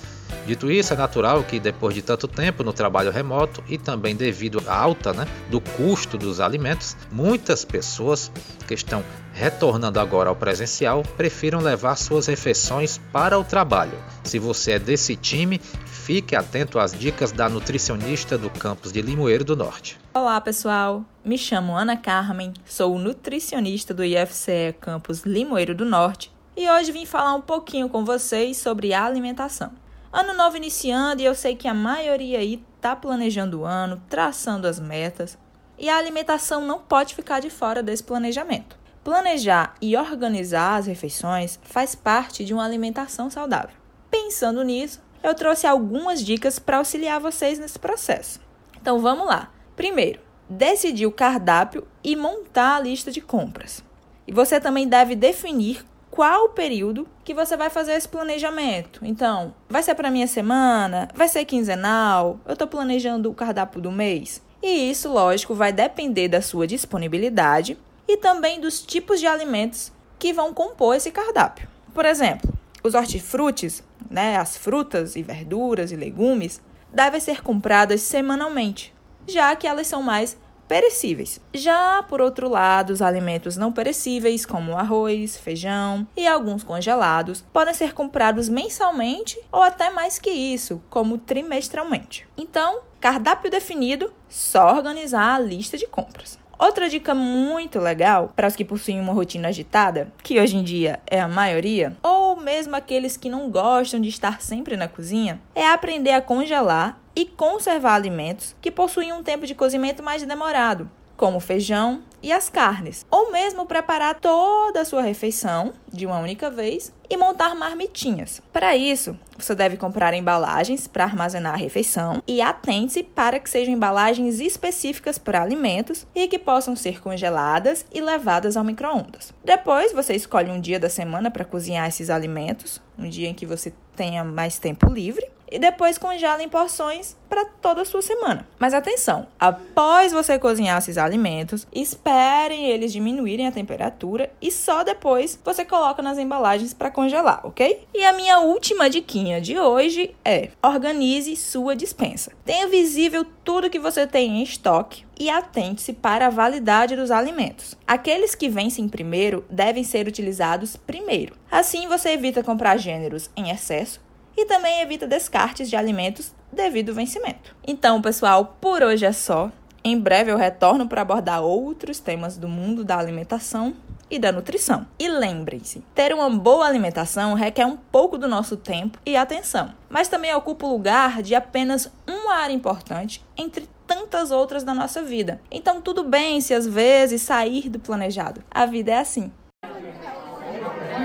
Dito 0.47 0.71
isso, 0.71 0.93
é 0.93 0.97
natural 0.97 1.43
que 1.43 1.59
depois 1.59 1.95
de 1.95 2.03
tanto 2.03 2.29
tempo 2.29 2.63
no 2.63 2.73
trabalho 2.73 3.11
remoto 3.11 3.65
e 3.67 3.79
também 3.79 4.15
devido 4.15 4.63
à 4.67 4.77
alta 4.77 5.15
né, 5.15 5.27
do 5.51 5.59
custo 5.59 6.19
dos 6.19 6.39
alimentos, 6.39 6.95
muitas 7.11 7.65
pessoas 7.65 8.31
que 8.69 8.75
estão 8.75 9.03
retornando 9.33 9.99
agora 9.99 10.29
ao 10.29 10.37
presencial 10.37 11.03
prefiram 11.17 11.61
levar 11.61 11.97
suas 11.97 12.27
refeições 12.27 13.01
para 13.11 13.39
o 13.39 13.45
trabalho. 13.45 13.99
Se 14.23 14.39
você 14.39 14.73
é 14.73 14.79
desse 14.79 15.17
time, 15.17 15.59
fique 15.87 16.37
atento 16.37 16.79
às 16.79 16.93
dicas 16.93 17.33
da 17.33 17.49
nutricionista 17.49 18.37
do 18.37 18.51
campus 18.51 18.93
de 18.93 19.01
Limoeiro 19.01 19.45
do 19.45 19.57
Norte. 19.57 19.99
Olá 20.13 20.39
pessoal, 20.43 21.03
me 21.25 21.39
chamo 21.39 21.75
Ana 21.75 21.97
Carmen, 21.97 22.53
sou 22.67 22.99
nutricionista 22.99 23.95
do 23.95 24.05
IFCE 24.05 24.75
Campus 24.79 25.23
Limoeiro 25.23 25.75
do 25.75 25.87
Norte 25.87 26.31
e 26.55 26.69
hoje 26.71 26.93
vim 26.93 27.07
falar 27.07 27.35
um 27.35 27.41
pouquinho 27.41 27.89
com 27.89 28.05
vocês 28.05 28.59
sobre 28.59 28.93
alimentação. 28.93 29.73
Ano 30.17 30.33
novo 30.33 30.57
iniciando 30.57 31.21
e 31.21 31.25
eu 31.25 31.35
sei 31.35 31.57
que 31.57 31.67
a 31.67 31.75
maioria 31.75 32.39
aí 32.39 32.63
está 32.77 32.95
planejando 32.95 33.63
o 33.63 33.65
ano, 33.65 34.01
traçando 34.09 34.69
as 34.69 34.79
metas, 34.79 35.37
e 35.77 35.89
a 35.89 35.97
alimentação 35.97 36.65
não 36.65 36.79
pode 36.79 37.17
ficar 37.17 37.41
de 37.41 37.51
fora 37.51 37.83
desse 37.83 38.05
planejamento. 38.05 38.79
Planejar 39.03 39.75
e 39.83 39.97
organizar 39.97 40.77
as 40.77 40.87
refeições 40.87 41.59
faz 41.65 41.97
parte 41.97 42.45
de 42.45 42.55
uma 42.55 42.65
alimentação 42.65 43.29
saudável. 43.29 43.75
Pensando 44.09 44.63
nisso, 44.63 45.03
eu 45.21 45.35
trouxe 45.35 45.67
algumas 45.67 46.25
dicas 46.25 46.61
para 46.61 46.77
auxiliar 46.77 47.19
vocês 47.19 47.59
nesse 47.59 47.81
processo. 47.81 48.39
Então 48.81 49.01
vamos 49.01 49.27
lá. 49.27 49.51
Primeiro, 49.75 50.21
decidir 50.49 51.07
o 51.07 51.13
cardápio 51.13 51.89
e 52.05 52.15
montar 52.15 52.77
a 52.77 52.81
lista 52.81 53.11
de 53.11 53.21
compras. 53.21 53.83
E 54.29 54.33
você 54.33 54.61
também 54.61 54.87
deve 54.87 55.17
definir 55.17 55.85
qual 56.15 56.51
período 56.51 57.09
que 57.25 57.35
você 57.35 57.57
vai 57.57 57.69
fazer 57.69 57.95
esse 57.95 58.09
planejamento. 58.09 59.01
Então, 59.05 59.53
vai 59.69 59.83
ser 59.83 59.97
para 59.97 60.13
minha 60.13 60.29
semana? 60.29 61.09
Vai 61.13 61.27
ser 61.27 61.45
quinzenal? 61.45 62.39
Eu 62.47 62.53
estou 62.53 62.69
planejando 62.69 63.29
o 63.29 63.35
cardápio 63.35 63.81
do 63.81 63.91
mês? 63.91 64.41
E 64.63 64.93
isso, 64.93 65.13
lógico, 65.13 65.57
vai 65.57 65.73
depender 65.73 66.29
da 66.29 66.41
sua 66.41 66.69
disponibilidade 66.69 67.77
e 68.07 68.17
também 68.17 68.61
dos 68.61 68.81
tipos 68.81 69.19
de 69.19 69.27
alimentos 69.27 69.91
que 70.17 70.33
vão 70.33 70.55
compor 70.55 70.95
esse 70.95 71.11
cardápio. 71.11 71.69
Por 71.93 72.07
exemplo, 72.07 72.49
os 72.85 72.95
hortifrutis, 72.95 73.83
né, 74.09 74.37
as 74.37 74.57
frutas 74.57 75.17
e 75.17 75.23
verduras 75.23 75.91
e 75.91 75.97
legumes, 75.97 76.63
devem 76.93 77.19
ser 77.19 77.43
compradas 77.43 78.03
semanalmente, 78.03 78.95
já 79.27 79.57
que 79.57 79.67
elas 79.67 79.89
são 79.89 80.01
mais 80.01 80.37
perecíveis. 80.69 81.41
Já, 81.53 82.03
por 82.09 82.21
outro 82.21 82.49
lado, 82.49 82.91
os 82.91 83.03
alimentos 83.03 83.57
não 83.57 83.73
perecíveis, 83.73 84.47
como 84.47 84.77
arroz, 84.77 85.37
feijão 85.37 86.07
e 86.17 86.27
alguns 86.27 86.63
congelados, 86.63 87.45
podem 87.53 87.75
ser 87.75 87.93
comprados 87.93 88.49
mensalmente 88.49 89.39
ou 89.51 89.63
até 89.63 89.91
mais 89.91 90.19
que 90.19 90.31
isso, 90.31 90.83
como 90.91 91.19
trimestralmente. 91.19 92.27
Então, 92.37 92.81
cardápio 93.01 93.51
definido, 93.51 94.13
só 94.29 94.75
organizar 94.75 95.35
a 95.35 95.39
lista 95.39 95.77
de 95.77 95.87
compras. 95.87 96.39
Outra 96.59 96.89
dica 96.89 97.15
muito 97.15 97.79
legal 97.79 98.33
para 98.35 98.47
os 98.47 98.57
que 98.57 98.65
possuem 98.65 99.01
uma 99.01 99.13
rotina 99.13 99.49
agitada, 99.49 100.13
que 100.23 100.41
hoje 100.41 100.57
em 100.57 100.63
dia 100.63 101.01
é 101.07 101.21
a 101.21 101.29
maioria, 101.29 101.97
ou 102.03 102.37
mesmo 102.37 102.77
aqueles 102.77 103.17
que 103.17 103.29
não 103.29 103.51
gostam 103.51 104.01
de 104.01 104.09
estar 104.09 104.41
sempre 104.41 104.77
na 104.77 104.89
cozinha, 104.89 105.41
é 105.55 105.69
aprender 105.69 106.13
a 106.13 106.23
congelar 106.23 107.01
e 107.17 107.25
conservar 107.25 107.95
alimentos 107.95 108.55
que 108.61 108.71
possuem 108.71 109.13
um 109.13 109.23
tempo 109.23 109.47
de 109.47 109.55
cozimento 109.55 110.03
mais 110.03 110.23
demorado, 110.23 110.91
como 111.17 111.37
o 111.37 111.41
feijão 111.41 112.03
e 112.23 112.33
as 112.33 112.49
carnes, 112.49 113.05
ou 113.11 113.31
mesmo 113.31 113.67
preparar 113.67 114.19
toda 114.19 114.81
a 114.81 114.85
sua 114.85 115.03
refeição 115.03 115.75
de 115.93 116.07
uma 116.07 116.19
única 116.19 116.51
vez 116.51 116.93
e 117.09 117.17
montar 117.17 117.55
marmitinhas. 117.55 118.41
Para 118.53 118.75
isso, 118.75 119.17
você 119.37 119.55
deve 119.55 119.77
comprar 119.77 120.15
embalagens 120.15 120.87
para 120.87 121.05
armazenar 121.05 121.53
a 121.53 121.59
refeição 121.59 122.23
e 122.27 122.41
atente-se 122.41 123.03
para 123.03 123.39
que 123.39 123.51
sejam 123.51 123.75
embalagens 123.75 124.41
específicas 124.41 125.19
para 125.19 125.43
alimentos 125.43 126.07
e 126.15 126.27
que 126.27 126.39
possam 126.39 126.75
ser 126.75 127.01
congeladas 127.01 127.85
e 127.93 128.01
levadas 128.01 128.57
ao 128.57 128.65
micro-ondas. 128.65 129.35
Depois, 129.45 129.93
você 129.93 130.15
escolhe 130.15 130.51
um 130.51 130.61
dia 130.61 130.81
da 130.81 130.89
semana 130.89 131.31
para 131.31 131.45
cozinhar 131.45 131.87
esses 131.87 132.09
alimentos, 132.09 132.81
um 132.99 133.09
dia 133.09 133.29
em 133.29 133.35
que 133.35 133.45
você 133.45 133.73
tenha 133.95 134.25
mais 134.25 134.59
tempo 134.59 134.89
livre 134.89 135.29
e 135.55 135.59
depois 135.59 135.97
congela 135.97 136.43
em 136.43 136.49
porções 136.49 137.17
para 137.29 137.45
toda 137.45 137.83
a 137.83 137.85
sua 137.85 138.03
semana. 138.03 138.45
Mas 138.59 138.75
atenção, 138.75 139.29
após 139.39 140.11
você 140.11 140.37
cozinhar 140.37 140.79
esses 140.79 140.99
alimentos, 140.99 141.65
esperem 141.73 142.67
eles 142.67 142.93
diminuírem 142.93 143.47
a 143.47 143.53
temperatura 143.53 144.33
e 144.43 144.51
só 144.51 144.83
depois 144.83 145.39
você 145.45 145.65
coloca 145.65 146.03
nas 146.03 146.19
embalagens 146.19 146.75
para 146.75 146.91
congelar, 146.91 147.41
ok? 147.47 147.87
E 147.95 148.05
a 148.05 148.13
minha 148.13 148.41
última 148.41 148.91
diquinha 148.91 149.41
de 149.41 149.57
hoje 149.57 150.15
é: 150.25 150.51
organize 150.61 151.37
sua 151.37 151.77
dispensa. 151.77 152.33
Tenha 152.45 152.67
visível 152.67 153.25
tudo 153.45 153.71
que 153.71 153.79
você 153.79 154.09
tem 154.09 154.41
em 154.41 154.43
estoque 154.43 155.05
e 155.19 155.31
atente-se 155.31 155.93
para 155.93 156.27
a 156.27 156.31
validade 156.31 156.97
dos 156.97 157.13
alimentos. 157.13 157.77
Aqueles 157.87 158.35
que 158.35 158.49
vencem 158.49 158.89
primeiro 158.89 159.45
devem 159.49 159.85
ser 159.85 160.09
utilizados 160.09 160.77
primeiro. 160.77 161.37
Assim 161.49 161.87
você 161.87 162.11
evita 162.11 162.43
comprar 162.43 162.77
gêneros 162.77 163.31
em 163.37 163.51
excesso 163.51 164.01
e 164.37 164.47
também 164.47 164.81
evita 164.81 165.07
descartes 165.07 165.69
de 165.69 165.77
alimentos 165.77 166.35
devido 166.53 166.91
ao 166.91 166.95
vencimento. 166.95 167.55
Então, 167.67 168.01
pessoal, 168.01 168.57
por 168.61 168.83
hoje 168.83 169.05
é 169.05 169.13
só. 169.13 169.51
Em 169.83 169.99
breve 169.99 170.31
eu 170.31 170.37
retorno 170.37 170.89
para 170.89 171.03
abordar 171.03 171.43
outros 171.43 172.01
temas 172.01 172.39
do 172.39 172.49
mundo 172.49 172.85
da 172.85 172.99
alimentação 172.99 173.75
e 174.11 174.19
da 174.19 174.33
nutrição. 174.33 174.87
E 174.99 175.09
lembrem-se, 175.09 175.83
ter 175.95 176.15
uma 176.15 176.31
boa 176.31 176.67
alimentação 176.67 177.35
requer 177.35 177.67
um 177.67 177.77
pouco 177.77 178.17
do 178.17 178.29
nosso 178.29 178.57
tempo 178.57 178.99
e 179.05 179.17
atenção, 179.17 179.73
mas 179.89 180.09
também 180.09 180.35
ocupa 180.35 180.67
o 180.67 180.73
lugar 180.73 181.23
de 181.23 181.35
apenas 181.35 181.93
uma 182.07 182.35
área 182.35 182.55
importante 182.55 183.25
entre 183.37 183.69
tantas 183.87 184.31
outras 184.31 184.63
da 184.63 184.73
nossa 184.73 185.03
vida. 185.03 185.41
Então 185.51 185.81
tudo 185.81 186.05
bem 186.05 186.41
se 186.41 186.55
às 186.55 186.67
vezes 186.67 187.23
sair 187.23 187.69
do 187.69 187.79
planejado. 187.79 188.43
A 188.51 188.67
vida 188.67 188.93
é 188.93 188.99
assim. 188.99 189.31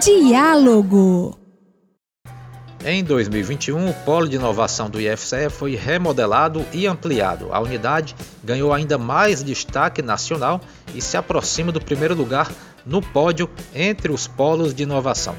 Diálogo. 0.02 1.39
Em 2.84 3.04
2021, 3.04 3.90
o 3.90 3.94
Polo 4.06 4.30
de 4.30 4.38
Inovação 4.38 4.90
do 4.90 5.02
IFCE 5.02 5.50
foi 5.50 5.76
remodelado 5.76 6.66
e 6.72 6.88
ampliado. 6.88 7.50
A 7.52 7.60
unidade 7.60 8.16
ganhou 8.42 8.74
ainda 8.74 8.98
mais 8.98 9.44
destaque 9.44 10.02
nacional 10.02 10.62
e 10.96 11.02
se 11.02 11.18
aproxima 11.18 11.74
do 11.74 11.82
primeiro 11.82 12.16
lugar 12.16 12.50
no 12.86 13.02
pódio 13.02 13.50
entre 13.76 14.10
os 14.14 14.28
polos 14.28 14.74
de 14.74 14.84
inovação. 14.84 15.36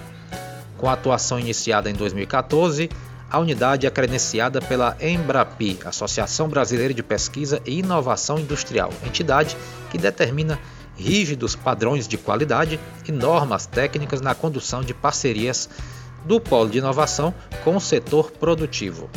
Com 0.76 0.87
a 0.87 0.92
atuação 0.92 1.40
iniciada 1.40 1.88
em 1.88 1.94
2014, 1.94 2.90
a 3.31 3.38
unidade 3.38 3.87
é 3.87 3.90
credenciada 3.90 4.61
pela 4.61 4.94
Embrapi, 5.00 5.79
Associação 5.87 6.46
Brasileira 6.46 6.92
de 6.92 7.03
Pesquisa 7.03 7.62
e 7.64 7.79
Inovação 7.79 8.38
Industrial, 8.38 8.92
entidade 9.07 9.57
que 9.90 9.96
determina 9.96 10.59
rígidos 10.94 11.57
padrões 11.57 12.07
de 12.07 12.18
qualidade 12.18 12.79
e 13.09 13.12
normas 13.12 13.64
técnicas 13.64 14.20
na 14.20 14.35
condução 14.35 14.83
de 14.83 14.92
parcerias 14.92 15.70
do 16.24 16.40
Polo 16.40 16.70
de 16.70 16.78
Inovação 16.78 17.35
com 17.64 17.76
o 17.76 17.80
setor 17.80 18.30
produtivo. 18.30 19.11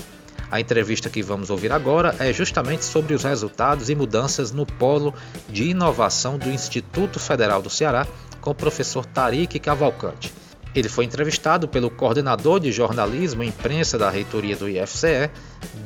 A 0.53 0.59
entrevista 0.59 1.09
que 1.09 1.23
vamos 1.23 1.49
ouvir 1.49 1.71
agora 1.71 2.15
é 2.19 2.31
justamente 2.31 2.85
sobre 2.85 3.15
os 3.15 3.23
resultados 3.23 3.89
e 3.89 3.95
mudanças 3.95 4.51
no 4.51 4.65
Polo 4.65 5.13
de 5.49 5.63
Inovação 5.63 6.37
do 6.37 6.49
Instituto 6.49 7.19
Federal 7.19 7.61
do 7.61 7.71
Ceará 7.71 8.05
com 8.39 8.51
o 8.51 8.55
professor 8.55 9.03
Tarik 9.03 9.59
Cavalcante. 9.59 10.31
Ele 10.75 10.89
foi 10.89 11.05
entrevistado 11.05 11.67
pelo 11.67 11.89
coordenador 11.89 12.59
de 12.59 12.71
jornalismo 12.71 13.43
e 13.43 13.47
imprensa 13.47 13.97
da 13.97 14.09
reitoria 14.09 14.55
do 14.55 14.69
IFCE, 14.69 15.29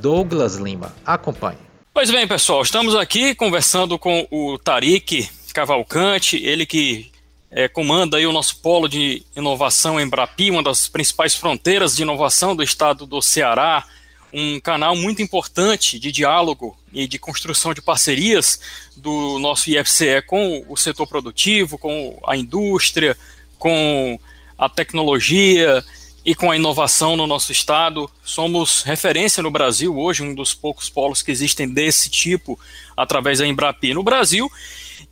Douglas 0.01 0.56
Lima. 0.56 0.93
Acompanhe. 1.06 1.60
Pois 1.93 2.12
bem, 2.12 2.27
pessoal, 2.27 2.62
estamos 2.62 2.95
aqui 2.95 3.34
conversando 3.36 3.97
com 3.97 4.27
o 4.30 4.58
Tarik 4.58 5.30
Cavalcante, 5.53 6.38
ele 6.38 6.65
que 6.65 7.10
é, 7.49 7.67
comanda 7.67 8.17
aí 8.17 8.25
o 8.25 8.33
nosso 8.33 8.57
polo 8.57 8.88
de 8.88 9.23
inovação 9.36 9.99
em 9.99 10.07
Brapi, 10.07 10.51
uma 10.51 10.63
das 10.63 10.88
principais 10.88 11.36
fronteiras 11.36 11.95
de 11.95 12.01
inovação 12.01 12.55
do 12.55 12.63
estado 12.63 13.05
do 13.05 13.21
Ceará, 13.21 13.86
um 14.33 14.60
canal 14.60 14.95
muito 14.95 15.21
importante 15.21 15.97
de 15.97 16.12
diálogo 16.12 16.77
e 16.91 17.07
de 17.07 17.17
construção 17.17 17.73
de 17.73 17.81
parcerias 17.81 18.60
do 18.95 19.39
nosso 19.39 19.69
IFCE 19.69 20.21
com 20.27 20.65
o 20.67 20.75
setor 20.75 21.07
produtivo, 21.07 21.77
com 21.77 22.19
a 22.27 22.36
indústria, 22.36 23.17
com 23.57 24.19
a 24.57 24.67
tecnologia 24.67 25.83
e 26.25 26.36
com 26.36 26.51
a 26.51 26.57
inovação 26.57 27.15
no 27.15 27.25
nosso 27.25 27.53
estado. 27.53 28.12
Somos 28.21 28.83
referência 28.83 29.41
no 29.41 29.49
Brasil 29.49 29.97
hoje, 29.97 30.23
um 30.23 30.36
dos 30.36 30.53
poucos 30.53 30.89
polos 30.89 31.21
que 31.21 31.31
existem 31.31 31.69
desse 31.69 32.10
tipo 32.10 32.60
através 32.97 33.39
da 33.39 33.47
Embrapi 33.47 33.93
no 33.93 34.03
Brasil. 34.03 34.51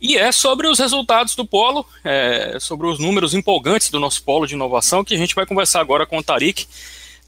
E 0.00 0.16
é 0.16 0.30
sobre 0.32 0.66
os 0.66 0.78
resultados 0.78 1.34
do 1.34 1.46
polo, 1.46 1.86
é, 2.04 2.58
sobre 2.60 2.86
os 2.86 2.98
números 2.98 3.34
empolgantes 3.34 3.90
do 3.90 4.00
nosso 4.00 4.22
polo 4.22 4.46
de 4.46 4.54
inovação, 4.54 5.04
que 5.04 5.14
a 5.14 5.18
gente 5.18 5.34
vai 5.34 5.46
conversar 5.46 5.80
agora 5.80 6.06
com 6.06 6.18
o 6.18 6.22
Tarik. 6.22 6.66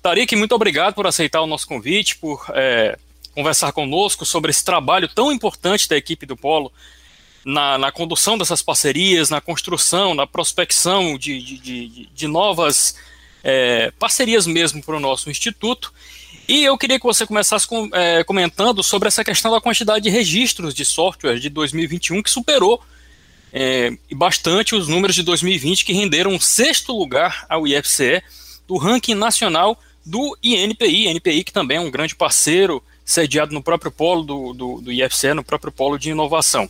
Tarik, 0.03 0.35
muito 0.37 0.55
obrigado 0.55 0.95
por 0.95 1.07
aceitar 1.07 1.41
o 1.41 1.47
nosso 1.47 1.67
convite, 1.67 2.17
por 2.17 2.45
é, 2.55 2.99
conversar 3.35 3.73
conosco 3.73 4.27
sobre 4.27 4.51
esse 4.51 4.65
trabalho 4.65 5.09
tão 5.09 5.33
importante 5.33 5.89
da 5.89 5.97
equipe 5.97 6.27
do 6.27 6.37
polo 6.37 6.73
na, 7.45 7.79
na 7.79 7.93
condução 7.93 8.37
dessas 8.37 8.61
parcerias, 8.61 9.31
na 9.31 9.41
construção, 9.41 10.15
na 10.15 10.27
prospecção 10.27 11.17
de, 11.17 11.41
de, 11.41 11.59
de, 11.59 12.07
de 12.07 12.27
novas 12.27 12.97
é, 13.43 13.91
parcerias 13.99 14.47
mesmo 14.47 14.83
para 14.83 14.97
o 14.97 15.01
nosso 15.01 15.31
instituto. 15.31 15.93
E 16.49 16.65
eu 16.65 16.79
queria 16.79 16.99
que 16.99 17.05
você 17.05 17.27
começasse 17.27 17.67
com, 17.67 17.91
é, 17.93 18.25
comentando 18.25 18.83
sobre 18.83 19.07
essa 19.07 19.23
questão 19.23 19.53
da 19.53 19.61
quantidade 19.61 20.05
de 20.05 20.09
registros 20.09 20.73
de 20.73 20.83
software 20.83 21.39
de 21.39 21.51
2021, 21.51 22.23
que 22.23 22.31
superou 22.31 22.83
é, 23.53 23.93
bastante 24.13 24.75
os 24.75 24.89
números 24.89 25.15
de 25.15 25.23
2020, 25.23 25.85
que 25.85 25.93
renderam 25.93 26.31
um 26.31 26.41
sexto 26.41 26.97
lugar 26.97 27.45
ao 27.51 27.67
IFCE 27.67 28.23
do 28.67 28.79
ranking 28.79 29.15
nacional 29.15 29.79
do 30.07 30.39
INPI. 30.43 31.09
INPI, 31.09 31.45
que 31.45 31.53
também 31.53 31.77
é 31.77 31.81
um 31.81 31.91
grande 31.91 32.17
parceiro, 32.17 32.83
sediado 33.05 33.53
no 33.53 33.63
próprio 33.63 33.93
polo 33.93 34.23
do, 34.23 34.55
do, 34.55 34.81
do 34.81 34.91
IFCE, 34.91 35.35
no 35.35 35.45
próprio 35.45 35.71
polo 35.71 35.99
de 35.99 36.11
inovação. 36.11 36.67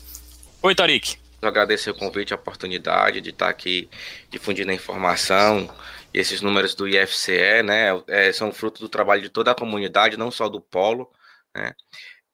Oi, 0.60 0.74
Tarik. 0.74 1.16
Agradecer 1.40 1.90
o 1.90 1.94
convite, 1.94 2.32
a 2.32 2.36
oportunidade 2.36 3.20
de 3.20 3.30
estar 3.30 3.48
aqui 3.48 3.88
difundindo 4.28 4.72
a 4.72 4.74
informação 4.74 5.70
esses 6.18 6.40
números 6.40 6.74
do 6.74 6.88
IFCE, 6.88 7.62
né, 7.62 7.90
é, 8.08 8.32
são 8.32 8.52
fruto 8.52 8.80
do 8.80 8.88
trabalho 8.88 9.22
de 9.22 9.28
toda 9.28 9.52
a 9.52 9.54
comunidade, 9.54 10.16
não 10.16 10.30
só 10.30 10.48
do 10.48 10.60
polo, 10.60 11.10
né, 11.54 11.72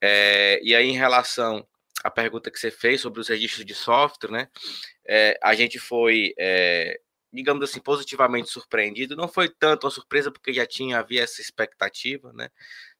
é, 0.00 0.58
e 0.62 0.74
aí 0.74 0.88
em 0.88 0.96
relação 0.96 1.66
à 2.02 2.10
pergunta 2.10 2.50
que 2.50 2.58
você 2.58 2.70
fez 2.70 3.00
sobre 3.02 3.20
os 3.20 3.28
registros 3.28 3.64
de 3.64 3.74
software, 3.74 4.30
né, 4.30 4.48
é, 5.06 5.38
a 5.42 5.54
gente 5.54 5.78
foi, 5.78 6.32
é, 6.38 6.98
digamos 7.30 7.62
assim, 7.68 7.78
positivamente 7.78 8.48
surpreendido, 8.48 9.16
não 9.16 9.28
foi 9.28 9.50
tanto 9.50 9.84
uma 9.84 9.90
surpresa 9.90 10.30
porque 10.30 10.52
já 10.52 10.64
tinha, 10.64 10.98
havia 10.98 11.22
essa 11.22 11.42
expectativa, 11.42 12.32
né, 12.32 12.48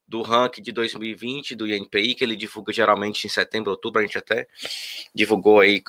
do 0.06 0.20
ranking 0.20 0.60
de 0.60 0.70
2020 0.70 1.54
do 1.54 1.66
INPI, 1.66 2.14
que 2.14 2.22
ele 2.22 2.36
divulga 2.36 2.74
geralmente 2.74 3.26
em 3.26 3.30
setembro, 3.30 3.70
outubro, 3.70 4.00
a 4.00 4.04
gente 4.04 4.18
até 4.18 4.46
divulgou 5.14 5.60
aí 5.60 5.82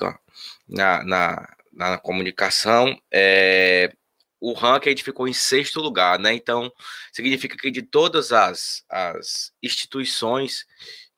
na, 0.66 1.04
na, 1.04 1.56
na 1.70 1.98
comunicação, 1.98 2.98
é, 3.12 3.92
o 4.40 4.52
ranking 4.52 4.96
ficou 4.96 5.26
em 5.26 5.32
sexto 5.32 5.80
lugar, 5.80 6.18
né? 6.18 6.34
Então, 6.34 6.70
significa 7.12 7.56
que 7.56 7.70
de 7.70 7.82
todas 7.82 8.32
as, 8.32 8.84
as 8.88 9.52
instituições 9.62 10.64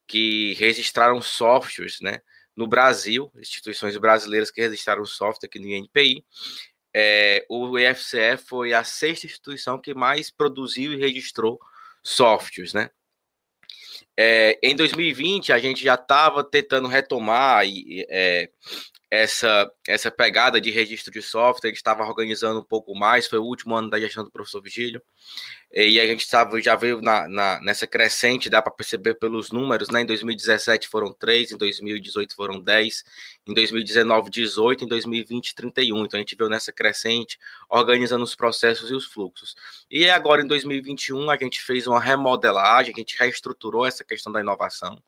que 0.07 0.55
registraram 0.55 1.21
softwares, 1.21 2.01
né, 2.01 2.21
no 2.57 2.67
Brasil, 2.67 3.31
instituições 3.37 3.97
brasileiras 3.99 4.51
que 4.51 4.61
registraram 4.61 5.05
software 5.05 5.47
aqui 5.47 5.59
no 5.59 5.69
INPI, 5.69 6.25
é, 6.95 7.45
o 7.49 7.79
EFCE 7.79 8.37
foi 8.39 8.73
a 8.73 8.83
sexta 8.83 9.27
instituição 9.27 9.81
que 9.81 9.95
mais 9.95 10.31
produziu 10.31 10.93
e 10.93 10.97
registrou 10.97 11.61
softwares, 12.03 12.73
né? 12.73 12.91
É, 14.17 14.59
em 14.63 14.75
2020, 14.75 15.53
a 15.53 15.59
gente 15.59 15.85
já 15.85 15.95
estava 15.95 16.43
tentando 16.43 16.89
retomar 16.89 17.65
e, 17.65 18.05
é, 18.09 18.51
essa, 19.11 19.71
essa 19.87 20.11
pegada 20.11 20.61
de 20.61 20.71
registro 20.71 21.11
de 21.11 21.23
software, 21.23 21.71
gente 21.71 21.79
estava 21.79 22.05
organizando 22.05 22.61
um 22.61 22.65
pouco 22.65 22.95
mais, 22.95 23.27
foi 23.27 23.39
o 23.39 23.45
último 23.45 23.75
ano 23.75 23.89
da 23.89 23.99
gestão 23.99 24.23
do 24.23 24.31
professor 24.31 24.61
Vigílio, 24.61 25.03
e 25.73 26.01
a 26.01 26.07
gente 26.07 26.21
estava, 26.21 26.61
já 26.63 26.75
veio 26.75 27.01
na, 27.03 27.29
na, 27.29 27.61
nessa 27.61 27.87
crescente, 27.87 28.49
dá 28.49 28.63
para 28.63 28.73
perceber 28.73 29.15
pelos 29.15 29.51
números, 29.51 29.91
né? 29.91 30.01
Em 30.01 30.07
2017 30.07 30.89
foram 30.89 31.13
3, 31.13 31.53
em 31.53 31.57
2018 31.59 32.35
foram 32.35 32.59
10, 32.59 33.05
em 33.47 33.53
2019, 33.53 34.31
18, 34.31 34.85
em 34.85 34.89
2020, 34.89 35.55
31. 35.55 36.05
Então 36.05 36.17
a 36.19 36.23
gente 36.23 36.35
veio 36.37 36.49
nessa 36.49 36.73
crescente, 36.73 37.39
organizando 37.69 38.25
os 38.25 38.35
processos 38.35 38.91
e 38.91 38.95
os 38.95 39.05
fluxos. 39.05 39.55
E 39.91 40.09
agora 40.09 40.43
em 40.43 40.47
2021 40.47 41.31
a 41.31 41.37
gente 41.37 41.61
fez 41.61 41.87
uma 41.87 42.01
remodelagem, 42.01 42.95
a 42.95 42.99
gente 42.99 43.19
reestruturou 43.19 43.85
essa 43.85 44.03
questão 44.03 44.33
da 44.33 44.41
inovação. 44.41 45.03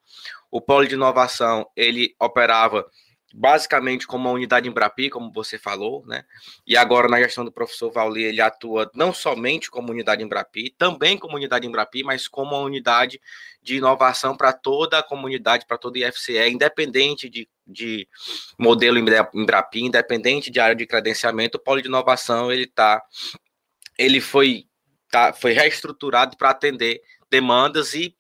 O 0.51 0.61
polo 0.61 0.87
de 0.87 0.95
inovação, 0.95 1.67
ele 1.75 2.15
operava 2.21 2.87
basicamente 3.33 4.07
como 4.07 4.29
uma 4.29 4.35
unidade 4.35 4.69
Embrapi, 4.69 5.09
como 5.09 5.33
você 5.33 5.59
falou, 5.59 6.05
né? 6.07 6.25
E 6.67 6.77
agora 6.77 7.09
na 7.09 7.21
gestão 7.21 7.45
do 7.45 7.53
professor 7.53 7.91
Vauli, 7.91 8.25
ele 8.25 8.41
atua 8.41 8.91
não 8.95 9.13
somente 9.13 9.71
como 9.71 9.91
unidade 9.91 10.23
Embrapi, 10.23 10.75
também 10.77 11.17
como 11.17 11.37
unidade 11.37 11.67
Embrapi, 11.67 12.03
mas 12.03 12.27
como 12.27 12.57
uma 12.57 12.65
unidade 12.65 13.21
de 13.63 13.77
inovação 13.77 14.37
para 14.37 14.53
toda 14.53 14.99
a 14.99 15.03
comunidade, 15.03 15.67
para 15.67 15.79
todo 15.79 15.95
o 15.95 15.99
IFCE, 15.99 16.49
independente 16.49 17.29
de, 17.29 17.49
de 17.67 18.09
modelo 18.59 18.99
Embrapi, 18.99 19.85
independente 19.85 20.51
de 20.51 20.59
área 20.59 20.75
de 20.75 20.87
credenciamento, 20.87 21.59
o 21.59 21.61
polo 21.61 21.81
de 21.81 21.89
inovação, 21.89 22.51
ele 22.51 22.67
tá 22.67 23.03
ele 23.99 24.21
foi 24.21 24.67
tá, 25.11 25.33
foi 25.33 25.53
reestruturado 25.53 26.37
para 26.37 26.51
atender 26.51 27.01
demandas 27.31 27.95
e 27.95 28.17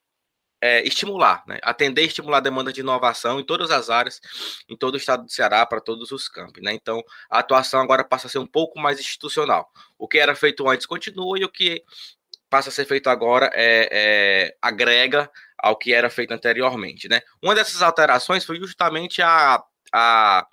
é, 0.60 0.86
estimular, 0.86 1.42
né? 1.46 1.58
atender 1.62 2.02
e 2.02 2.06
estimular 2.06 2.38
a 2.38 2.40
demanda 2.40 2.72
de 2.72 2.80
inovação 2.80 3.40
em 3.40 3.44
todas 3.44 3.70
as 3.70 3.88
áreas, 3.88 4.20
em 4.68 4.76
todo 4.76 4.94
o 4.94 4.96
estado 4.96 5.24
do 5.24 5.30
Ceará, 5.30 5.64
para 5.64 5.80
todos 5.80 6.10
os 6.12 6.28
campos. 6.28 6.62
Né? 6.62 6.74
Então, 6.74 7.02
a 7.30 7.38
atuação 7.38 7.80
agora 7.80 8.04
passa 8.04 8.26
a 8.26 8.30
ser 8.30 8.38
um 8.38 8.46
pouco 8.46 8.78
mais 8.78 9.00
institucional. 9.00 9.70
O 9.98 10.06
que 10.06 10.18
era 10.18 10.34
feito 10.34 10.68
antes 10.68 10.86
continua 10.86 11.38
e 11.38 11.44
o 11.44 11.48
que 11.48 11.82
passa 12.50 12.68
a 12.68 12.72
ser 12.72 12.84
feito 12.84 13.08
agora 13.08 13.50
é, 13.54 13.88
é 13.90 14.56
agrega 14.60 15.30
ao 15.56 15.76
que 15.76 15.92
era 15.94 16.10
feito 16.10 16.32
anteriormente. 16.32 17.08
Né? 17.08 17.20
Uma 17.42 17.54
dessas 17.54 17.80
alterações 17.80 18.44
foi 18.44 18.58
justamente 18.58 19.22
a, 19.22 19.62
a 19.92 20.46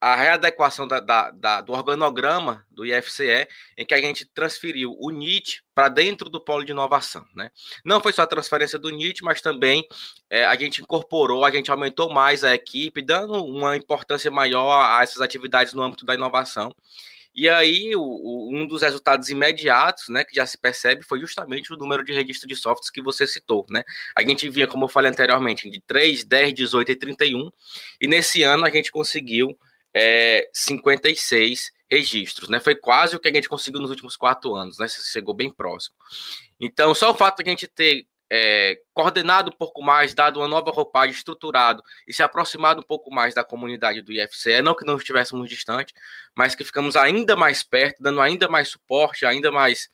a 0.00 0.14
readequação 0.14 0.86
da, 0.86 1.00
da, 1.00 1.30
da, 1.30 1.60
do 1.60 1.72
organograma 1.72 2.64
do 2.70 2.84
IFCE, 2.84 3.48
em 3.76 3.84
que 3.84 3.94
a 3.94 4.00
gente 4.00 4.26
transferiu 4.26 4.94
o 5.00 5.10
NIT 5.10 5.62
para 5.74 5.88
dentro 5.88 6.28
do 6.28 6.40
polo 6.40 6.64
de 6.64 6.72
inovação. 6.72 7.24
Né? 7.34 7.50
Não 7.84 8.00
foi 8.00 8.12
só 8.12 8.22
a 8.22 8.26
transferência 8.26 8.78
do 8.78 8.90
NIT, 8.90 9.22
mas 9.24 9.40
também 9.40 9.86
é, 10.28 10.44
a 10.44 10.54
gente 10.54 10.82
incorporou, 10.82 11.44
a 11.44 11.50
gente 11.50 11.70
aumentou 11.70 12.12
mais 12.12 12.44
a 12.44 12.54
equipe, 12.54 13.00
dando 13.02 13.44
uma 13.44 13.76
importância 13.76 14.30
maior 14.30 14.82
a 14.82 15.02
essas 15.02 15.20
atividades 15.20 15.72
no 15.72 15.82
âmbito 15.82 16.04
da 16.04 16.14
inovação. 16.14 16.74
E 17.34 17.50
aí, 17.50 17.94
o, 17.94 18.00
o, 18.00 18.50
um 18.56 18.66
dos 18.66 18.80
resultados 18.80 19.28
imediatos, 19.28 20.08
né, 20.08 20.24
que 20.24 20.34
já 20.34 20.46
se 20.46 20.56
percebe, 20.56 21.02
foi 21.02 21.20
justamente 21.20 21.70
o 21.70 21.76
número 21.76 22.02
de 22.02 22.12
registro 22.12 22.48
de 22.48 22.56
softwares 22.56 22.90
que 22.90 23.02
você 23.02 23.26
citou, 23.26 23.66
né? 23.68 23.84
A 24.16 24.22
gente 24.22 24.48
vinha, 24.48 24.66
como 24.66 24.86
eu 24.86 24.88
falei 24.88 25.10
anteriormente, 25.10 25.68
de 25.68 25.78
3, 25.82 26.24
10, 26.24 26.54
18 26.54 26.92
e 26.92 26.96
31, 26.96 27.50
e 28.00 28.08
nesse 28.08 28.42
ano 28.42 28.64
a 28.64 28.70
gente 28.70 28.90
conseguiu 28.90 29.54
é, 29.98 30.50
56 30.52 31.72
registros, 31.90 32.50
né? 32.50 32.60
Foi 32.60 32.74
quase 32.74 33.16
o 33.16 33.18
que 33.18 33.28
a 33.28 33.32
gente 33.32 33.48
conseguiu 33.48 33.80
nos 33.80 33.88
últimos 33.88 34.14
quatro 34.14 34.54
anos, 34.54 34.78
né? 34.78 34.86
Chegou 34.88 35.32
bem 35.32 35.50
próximo. 35.50 35.94
Então, 36.60 36.94
só 36.94 37.10
o 37.10 37.14
fato 37.14 37.42
de 37.42 37.48
a 37.48 37.50
gente 37.50 37.66
ter 37.66 38.06
é, 38.30 38.78
coordenado 38.92 39.50
um 39.50 39.56
pouco 39.56 39.82
mais, 39.82 40.12
dado 40.12 40.38
uma 40.40 40.48
nova 40.48 40.70
roupagem, 40.70 41.14
estruturado 41.14 41.82
e 42.06 42.12
se 42.12 42.22
aproximado 42.22 42.80
um 42.80 42.82
pouco 42.82 43.10
mais 43.10 43.32
da 43.32 43.42
comunidade 43.42 44.02
do 44.02 44.12
IFCE, 44.12 44.60
não 44.60 44.74
que 44.74 44.84
não 44.84 44.98
estivéssemos 44.98 45.48
distante, 45.48 45.94
mas 46.34 46.54
que 46.54 46.62
ficamos 46.62 46.94
ainda 46.94 47.34
mais 47.34 47.62
perto, 47.62 48.02
dando 48.02 48.20
ainda 48.20 48.48
mais 48.48 48.68
suporte, 48.68 49.24
ainda 49.24 49.50
mais 49.50 49.88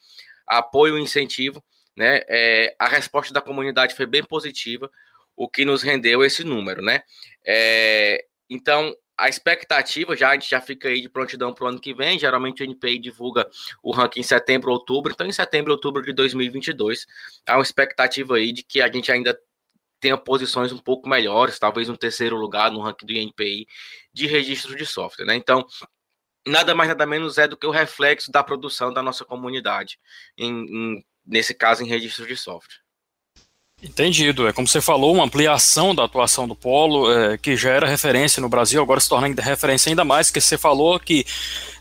apoio 0.49 0.99
e 0.99 1.03
incentivo, 1.03 1.63
né? 1.97 2.23
É, 2.27 2.75
a 2.77 2.89
resposta 2.89 3.33
da 3.33 3.41
comunidade 3.41 3.95
foi 3.95 4.07
bem 4.07 4.25
positiva, 4.25 4.91
o 5.37 5.49
que 5.49 5.65
nos 5.65 5.81
rendeu 5.81 6.25
esse 6.25 6.43
número, 6.43 6.83
né? 6.83 7.05
É, 7.47 8.25
então, 8.51 8.97
a 9.17 9.29
expectativa 9.29 10.17
já, 10.17 10.31
a 10.31 10.35
gente 10.35 10.49
já 10.49 10.61
fica 10.61 10.89
aí 10.89 11.01
de 11.01 11.09
prontidão 11.09 11.53
para 11.53 11.65
o 11.65 11.69
ano 11.69 11.81
que 11.81 11.95
vem. 11.95 12.19
Geralmente 12.19 12.63
o 12.63 12.65
NPI 12.65 12.99
divulga 12.99 13.49
o 13.83 13.93
ranking 13.93 14.21
em 14.21 14.23
setembro, 14.23 14.71
outubro. 14.71 15.13
Então, 15.13 15.27
em 15.27 15.33
setembro, 15.33 15.73
outubro 15.73 16.03
de 16.03 16.13
2022, 16.13 17.07
há 17.47 17.57
uma 17.57 17.63
expectativa 17.63 18.37
aí 18.37 18.53
de 18.53 18.63
que 18.63 18.81
a 18.81 18.91
gente 18.91 19.13
ainda 19.13 19.39
tenha 20.01 20.19
posições 20.19 20.73
um 20.73 20.79
pouco 20.79 21.09
melhores, 21.09 21.59
talvez 21.59 21.89
um 21.89 21.95
terceiro 21.95 22.37
lugar 22.37 22.73
no 22.73 22.81
ranking 22.81 23.07
do 23.07 23.13
INPI 23.13 23.67
de 24.13 24.27
registro 24.27 24.75
de 24.77 24.85
software, 24.85 25.27
né? 25.27 25.37
Então, 25.37 25.65
nada 26.47 26.75
mais 26.75 26.89
nada 26.89 27.07
menos 27.07 27.39
é 27.39 27.47
do 27.47 27.57
que 27.57 27.67
o 27.67 27.71
reflexo 27.71 28.33
da 28.33 28.43
produção 28.43 28.93
da 28.93 29.03
nossa 29.03 29.25
comunidade, 29.25 30.01
em, 30.37 30.51
em 30.97 31.05
nesse 31.25 31.55
caso 31.55 31.85
em 31.85 31.87
registro 31.87 32.27
de 32.27 32.37
software. 32.37 32.82
Entendido. 33.83 34.47
É 34.47 34.53
como 34.53 34.69
você 34.69 34.81
falou, 34.81 35.13
uma 35.13 35.25
ampliação 35.25 35.93
da 35.93 36.05
atuação 36.05 36.47
do 36.47 36.55
Polo, 36.55 37.11
é, 37.11 37.37
que 37.37 37.57
já 37.57 37.71
era 37.71 37.89
referência 37.89 38.41
no 38.41 38.49
Brasil, 38.49 38.81
agora 38.81 39.01
se 39.01 39.09
torna 39.09 39.27
referência 39.43 39.91
ainda 39.91 40.05
mais, 40.05 40.31
que 40.31 40.41
você 40.41 40.57
falou 40.57 41.01
que 41.01 41.27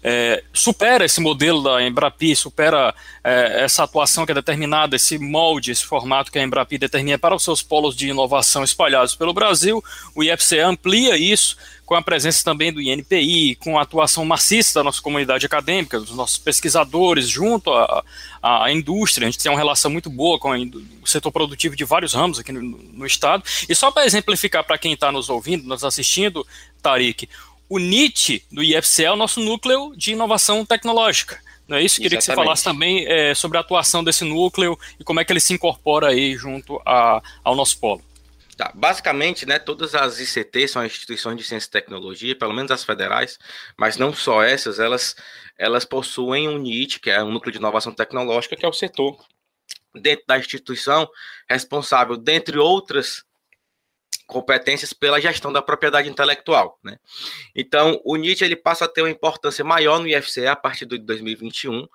é, 0.04 0.44
supera 0.54 1.06
esse 1.06 1.22
modelo 1.22 1.62
da 1.62 1.86
Embrapi, 1.86 2.36
supera 2.36 2.94
é, 3.24 3.64
essa 3.64 3.84
atuação 3.84 4.26
que 4.26 4.32
é 4.32 4.36
determinada, 4.36 4.96
esse 4.96 5.18
molde, 5.18 5.72
esse 5.72 5.86
formato 5.86 6.32
que 6.32 6.40
a 6.40 6.44
Embrapi 6.44 6.78
determina 6.78 7.18
para 7.18 7.36
os 7.36 7.44
seus 7.44 7.62
polos 7.62 7.96
de 7.96 8.10
inovação 8.10 8.64
espalhados 8.64 9.16
pelo 9.16 9.34
Brasil. 9.34 9.84
O 10.16 10.24
IFCE 10.24 10.60
amplia 10.60 11.18
isso 11.18 11.56
com 11.92 11.96
a 11.96 12.02
presença 12.02 12.42
também 12.42 12.72
do 12.72 12.82
INPI, 12.82 13.56
com 13.56 13.78
a 13.78 13.82
atuação 13.82 14.24
maciça 14.24 14.76
da 14.76 14.84
nossa 14.84 15.02
comunidade 15.02 15.46
acadêmica, 15.46 16.00
dos 16.00 16.16
nossos 16.16 16.38
pesquisadores, 16.38 17.28
junto 17.28 17.70
à, 17.74 18.04
à 18.42 18.72
indústria. 18.72 19.28
A 19.28 19.30
gente 19.30 19.44
tem 19.44 19.52
uma 19.52 19.58
relação 19.58 19.92
muito 19.92 20.10
boa 20.10 20.40
com 20.40 20.52
o 20.54 21.06
setor 21.06 21.34
produtivo 21.34 21.76
de 21.76 21.84
vários 21.84 22.14
ramos 22.14 22.40
aqui 22.40 22.54
no, 22.54 22.62
no 22.62 23.06
estado. 23.06 23.44
E 23.68 23.76
só 23.76 23.92
para 23.92 24.06
exemplificar 24.06 24.64
para 24.64 24.78
quem 24.78 24.94
está 24.94 25.12
nos 25.12 25.30
ouvindo, 25.30 25.68
nos 25.68 25.84
assistindo, 25.84 26.48
Tarik, 26.82 27.28
o 27.72 27.80
NIT 27.80 28.44
do 28.52 28.62
IFCE 28.62 29.06
é 29.06 29.12
o 29.14 29.16
nosso 29.16 29.40
núcleo 29.40 29.94
de 29.96 30.12
inovação 30.12 30.66
tecnológica. 30.66 31.40
Não 31.66 31.78
é 31.78 31.82
isso? 31.82 32.02
Queria 32.02 32.18
Exatamente. 32.18 32.36
que 32.36 32.42
você 32.42 32.46
falasse 32.46 32.64
também 32.66 33.06
é, 33.08 33.34
sobre 33.34 33.58
a 33.58 33.62
atuação 33.62 34.04
desse 34.04 34.26
núcleo 34.26 34.78
e 35.00 35.06
como 35.06 35.22
é 35.22 35.24
que 35.24 35.32
ele 35.32 35.40
se 35.40 35.54
incorpora 35.54 36.08
aí 36.10 36.36
junto 36.36 36.82
a, 36.86 37.24
ao 37.42 37.56
nosso 37.56 37.80
polo. 37.80 38.04
Tá. 38.58 38.74
Basicamente, 38.76 39.46
né, 39.46 39.58
todas 39.58 39.96
as 39.96 40.20
ICTs 40.20 40.72
são 40.72 40.86
instituições 40.86 41.38
de 41.38 41.46
ciência 41.46 41.70
e 41.70 41.72
tecnologia, 41.72 42.36
pelo 42.36 42.54
menos 42.54 42.72
as 42.72 42.84
federais, 42.84 43.40
mas 43.78 43.96
não 43.96 44.14
só 44.14 44.44
essas, 44.44 44.78
elas, 44.78 45.16
elas 45.58 45.86
possuem 45.86 46.50
um 46.50 46.58
NIT, 46.58 47.00
que 47.00 47.10
é 47.10 47.24
um 47.24 47.32
núcleo 47.32 47.54
de 47.54 47.58
inovação 47.58 47.94
tecnológica, 47.94 48.58
que 48.58 48.66
é 48.66 48.70
o 48.70 48.74
setor 48.74 49.18
dentro 49.96 50.26
da 50.28 50.38
instituição 50.38 51.08
responsável, 51.50 52.18
dentre 52.18 52.58
outras 52.58 53.24
competências, 54.32 54.94
pela 54.94 55.20
gestão 55.20 55.52
da 55.52 55.62
propriedade 55.62 56.10
intelectual. 56.10 56.80
Né? 56.82 56.98
Então, 57.54 58.00
o 58.06 58.16
NIT 58.16 58.44
ele 58.44 58.56
passa 58.56 58.86
a 58.86 58.88
ter 58.88 59.02
uma 59.02 59.10
importância 59.10 59.64
maior 59.64 60.00
no 60.00 60.08
IFCE 60.08 60.48
a 60.48 60.56
partir 60.56 60.86
de 60.86 60.98
2021, 60.98 61.86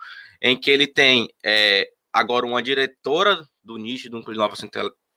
em 0.43 0.55
que 0.55 0.70
ele 0.70 0.87
tem 0.87 1.30
é, 1.43 1.89
agora 2.12 2.45
uma 2.45 2.62
diretora 2.62 3.43
do 3.64 3.78
NIT, 3.78 4.11
do 4.11 4.18
Núcleo 4.18 4.34
de 4.34 4.39
Inovação 4.39 4.68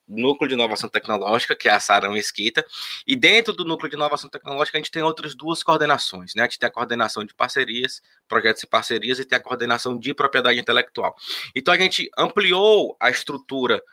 núcleo 0.10 0.48
de 0.48 0.56
inovação 0.56 0.90
tecnológica, 0.90 1.56
que 1.56 1.70
é 1.70 1.72
a 1.72 1.80
Sara 1.80 2.10
Mesquita, 2.10 2.66
e 3.06 3.16
dentro 3.16 3.54
do 3.54 3.64
núcleo 3.64 3.88
de 3.88 3.96
inovação 3.96 4.28
tecnológica 4.28 4.76
a 4.76 4.82
gente 4.82 4.90
tem 4.90 5.04
outras 5.04 5.36
duas 5.36 5.62
coordenações, 5.62 6.34
né? 6.34 6.42
A 6.42 6.46
gente 6.46 6.58
tem 6.58 6.68
a 6.68 6.72
coordenação 6.72 7.24
de 7.24 7.32
parcerias, 7.36 8.02
projetos 8.28 8.64
e 8.64 8.68
parcerias, 8.68 9.20
e 9.20 9.26
tem 9.26 9.38
a 9.38 9.42
coordenação 9.42 9.96
de 10.00 10.12
propriedade 10.16 10.60
intelectual. 10.60 11.16
Então 11.56 11.72
a 11.72 11.78
gente 11.78 12.10
ampliou 12.18 12.98
a 13.00 13.12
estrutura 13.12 13.84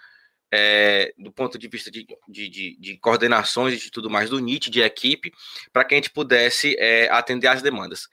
é, 0.57 1.13
do 1.19 1.31
ponto 1.31 1.59
de 1.59 1.69
vista 1.69 1.91
de, 1.91 2.07
de, 2.29 2.49
de, 2.49 2.77
de, 2.79 2.99
coordenações 2.99 3.75
e 3.75 3.79
de 3.79 3.91
tudo 3.91 4.09
mais 4.09 4.31
do 4.31 4.39
NIT, 4.39 4.71
de 4.71 4.81
equipe, 4.81 5.33
para 5.73 5.85
que 5.85 5.95
a 5.95 5.99
gente 5.99 6.11
pudesse 6.11 6.77
é, 6.79 7.11
atender 7.11 7.49
às 7.49 7.63
demandas. 7.63 8.09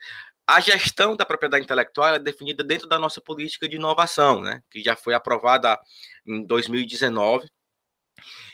A 0.46 0.60
gestão 0.60 1.16
da 1.16 1.24
propriedade 1.24 1.64
intelectual 1.64 2.16
é 2.16 2.18
definida 2.18 2.62
dentro 2.62 2.86
da 2.86 2.98
nossa 2.98 3.20
política 3.20 3.66
de 3.66 3.76
inovação, 3.76 4.42
né, 4.42 4.60
que 4.70 4.82
já 4.82 4.94
foi 4.94 5.14
aprovada 5.14 5.78
em 6.26 6.44
2019 6.44 7.48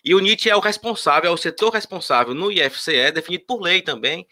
e 0.05 0.15
o 0.15 0.21
NIT 0.21 0.49
é 0.49 0.57
o 0.57 0.61
responsável, 0.61 1.31
é 1.31 1.35
o 1.35 1.37
setor 1.37 1.73
responsável 1.73 2.35
no 2.35 2.51
IFCE, 2.51 3.13
definido 3.13 3.45
por 3.47 3.61
lei 3.61 3.83
também, 3.83 4.27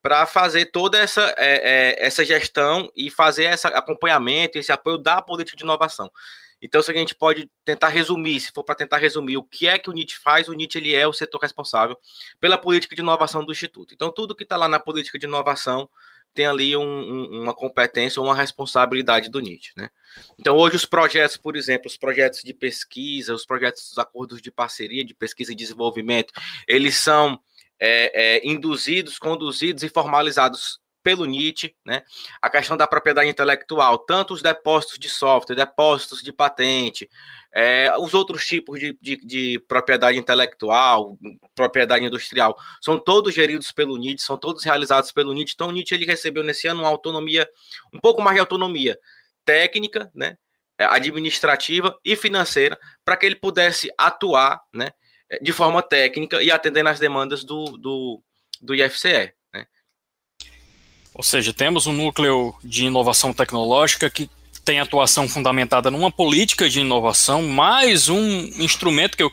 para 0.00 0.26
fazer 0.26 0.66
toda 0.66 0.98
essa, 0.98 1.32
é, 1.38 1.94
é, 2.00 2.06
essa 2.06 2.24
gestão 2.24 2.90
e 2.96 3.08
fazer 3.08 3.44
esse 3.44 3.66
acompanhamento, 3.68 4.58
esse 4.58 4.72
apoio 4.72 4.98
da 4.98 5.22
política 5.22 5.56
de 5.56 5.62
inovação. 5.62 6.10
Então, 6.62 6.80
se 6.80 6.90
a 6.92 6.94
gente 6.94 7.14
pode 7.14 7.50
tentar 7.64 7.88
resumir, 7.88 8.38
se 8.38 8.52
for 8.52 8.62
para 8.62 8.76
tentar 8.76 8.98
resumir 8.98 9.36
o 9.36 9.42
que 9.42 9.66
é 9.66 9.78
que 9.78 9.90
o 9.90 9.92
NIT 9.92 10.16
faz, 10.18 10.48
o 10.48 10.52
NIT 10.52 10.78
ele 10.78 10.94
é 10.94 11.06
o 11.06 11.12
setor 11.12 11.40
responsável 11.40 11.98
pela 12.40 12.56
política 12.56 12.94
de 12.94 13.02
inovação 13.02 13.44
do 13.44 13.50
Instituto. 13.50 13.92
Então, 13.92 14.12
tudo 14.12 14.34
que 14.34 14.44
está 14.44 14.56
lá 14.56 14.68
na 14.68 14.78
política 14.78 15.18
de 15.18 15.26
inovação 15.26 15.90
tem 16.34 16.46
ali 16.46 16.76
um, 16.76 16.82
um, 16.82 17.42
uma 17.42 17.52
competência 17.52 18.22
uma 18.22 18.34
responsabilidade 18.34 19.28
do 19.28 19.40
NIT. 19.40 19.72
Né? 19.76 19.90
Então, 20.38 20.56
hoje, 20.56 20.76
os 20.76 20.84
projetos, 20.84 21.36
por 21.36 21.56
exemplo, 21.56 21.88
os 21.88 21.96
projetos 21.96 22.42
de 22.42 22.54
pesquisa, 22.54 23.34
os 23.34 23.44
projetos 23.44 23.88
dos 23.88 23.98
acordos 23.98 24.40
de 24.40 24.50
parceria 24.50 25.04
de 25.04 25.14
pesquisa 25.14 25.52
e 25.52 25.56
desenvolvimento, 25.56 26.32
eles 26.66 26.96
são 26.96 27.38
é, 27.78 28.36
é, 28.36 28.46
induzidos, 28.48 29.18
conduzidos 29.18 29.82
e 29.82 29.88
formalizados 29.88 30.80
pelo 31.02 31.24
NIT, 31.24 31.74
né? 31.84 32.02
A 32.40 32.48
questão 32.48 32.76
da 32.76 32.86
propriedade 32.86 33.28
intelectual, 33.28 33.98
tanto 33.98 34.34
os 34.34 34.42
depósitos 34.42 34.98
de 34.98 35.08
software, 35.08 35.56
depósitos 35.56 36.22
de 36.22 36.32
patente, 36.32 37.08
é, 37.54 37.92
os 37.98 38.14
outros 38.14 38.46
tipos 38.46 38.80
de, 38.80 38.96
de, 39.00 39.16
de, 39.16 39.58
propriedade 39.68 40.18
intelectual, 40.18 41.18
propriedade 41.54 42.04
industrial, 42.04 42.56
são 42.80 42.98
todos 42.98 43.34
geridos 43.34 43.72
pelo 43.72 43.96
NIT, 43.98 44.22
são 44.22 44.38
todos 44.38 44.64
realizados 44.64 45.12
pelo 45.12 45.34
NIT. 45.34 45.52
Então, 45.54 45.68
o 45.68 45.72
NIT 45.72 45.92
ele 45.92 46.06
recebeu 46.06 46.42
nesse 46.42 46.66
ano 46.66 46.80
uma 46.80 46.88
autonomia, 46.88 47.48
um 47.92 48.00
pouco 48.00 48.22
mais 48.22 48.36
de 48.36 48.40
autonomia 48.40 48.98
técnica, 49.44 50.10
né, 50.14 50.36
é, 50.78 50.84
administrativa 50.84 51.98
e 52.04 52.16
financeira, 52.16 52.78
para 53.04 53.16
que 53.16 53.26
ele 53.26 53.36
pudesse 53.36 53.92
atuar 53.98 54.62
né, 54.72 54.90
de 55.40 55.52
forma 55.52 55.82
técnica 55.82 56.42
e 56.42 56.50
atender 56.50 56.82
nas 56.82 56.98
demandas 56.98 57.44
do, 57.44 57.64
do, 57.76 58.22
do 58.60 58.74
IFCE. 58.74 59.34
Ou 61.14 61.22
seja, 61.22 61.52
temos 61.52 61.86
um 61.86 61.92
núcleo 61.92 62.54
de 62.64 62.86
inovação 62.86 63.32
tecnológica 63.32 64.08
que 64.08 64.30
tem 64.64 64.80
atuação 64.80 65.28
fundamentada 65.28 65.90
numa 65.90 66.10
política 66.10 66.68
de 66.68 66.80
inovação, 66.80 67.42
mais 67.42 68.08
um 68.08 68.44
instrumento 68.62 69.16
que 69.16 69.22
eu 69.22 69.32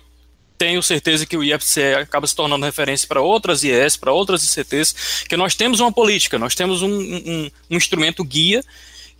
tenho 0.57 0.83
certeza 0.83 1.25
que 1.25 1.37
o 1.37 1.43
IFCE 1.43 1.93
acaba 1.93 2.27
se 2.27 2.35
tornando 2.35 2.65
referência 2.65 3.07
para 3.07 3.21
outras 3.21 3.63
IES, 3.63 3.95
para 3.95 4.11
outras 4.11 4.43
ICTs, 4.43 5.23
que 5.29 5.37
nós 5.37 5.55
temos 5.55 5.79
uma 5.79 5.91
política, 5.91 6.37
nós 6.37 6.53
temos 6.53 6.81
um, 6.81 6.89
um, 6.89 7.51
um 7.69 7.77
instrumento 7.77 8.23
guia 8.25 8.61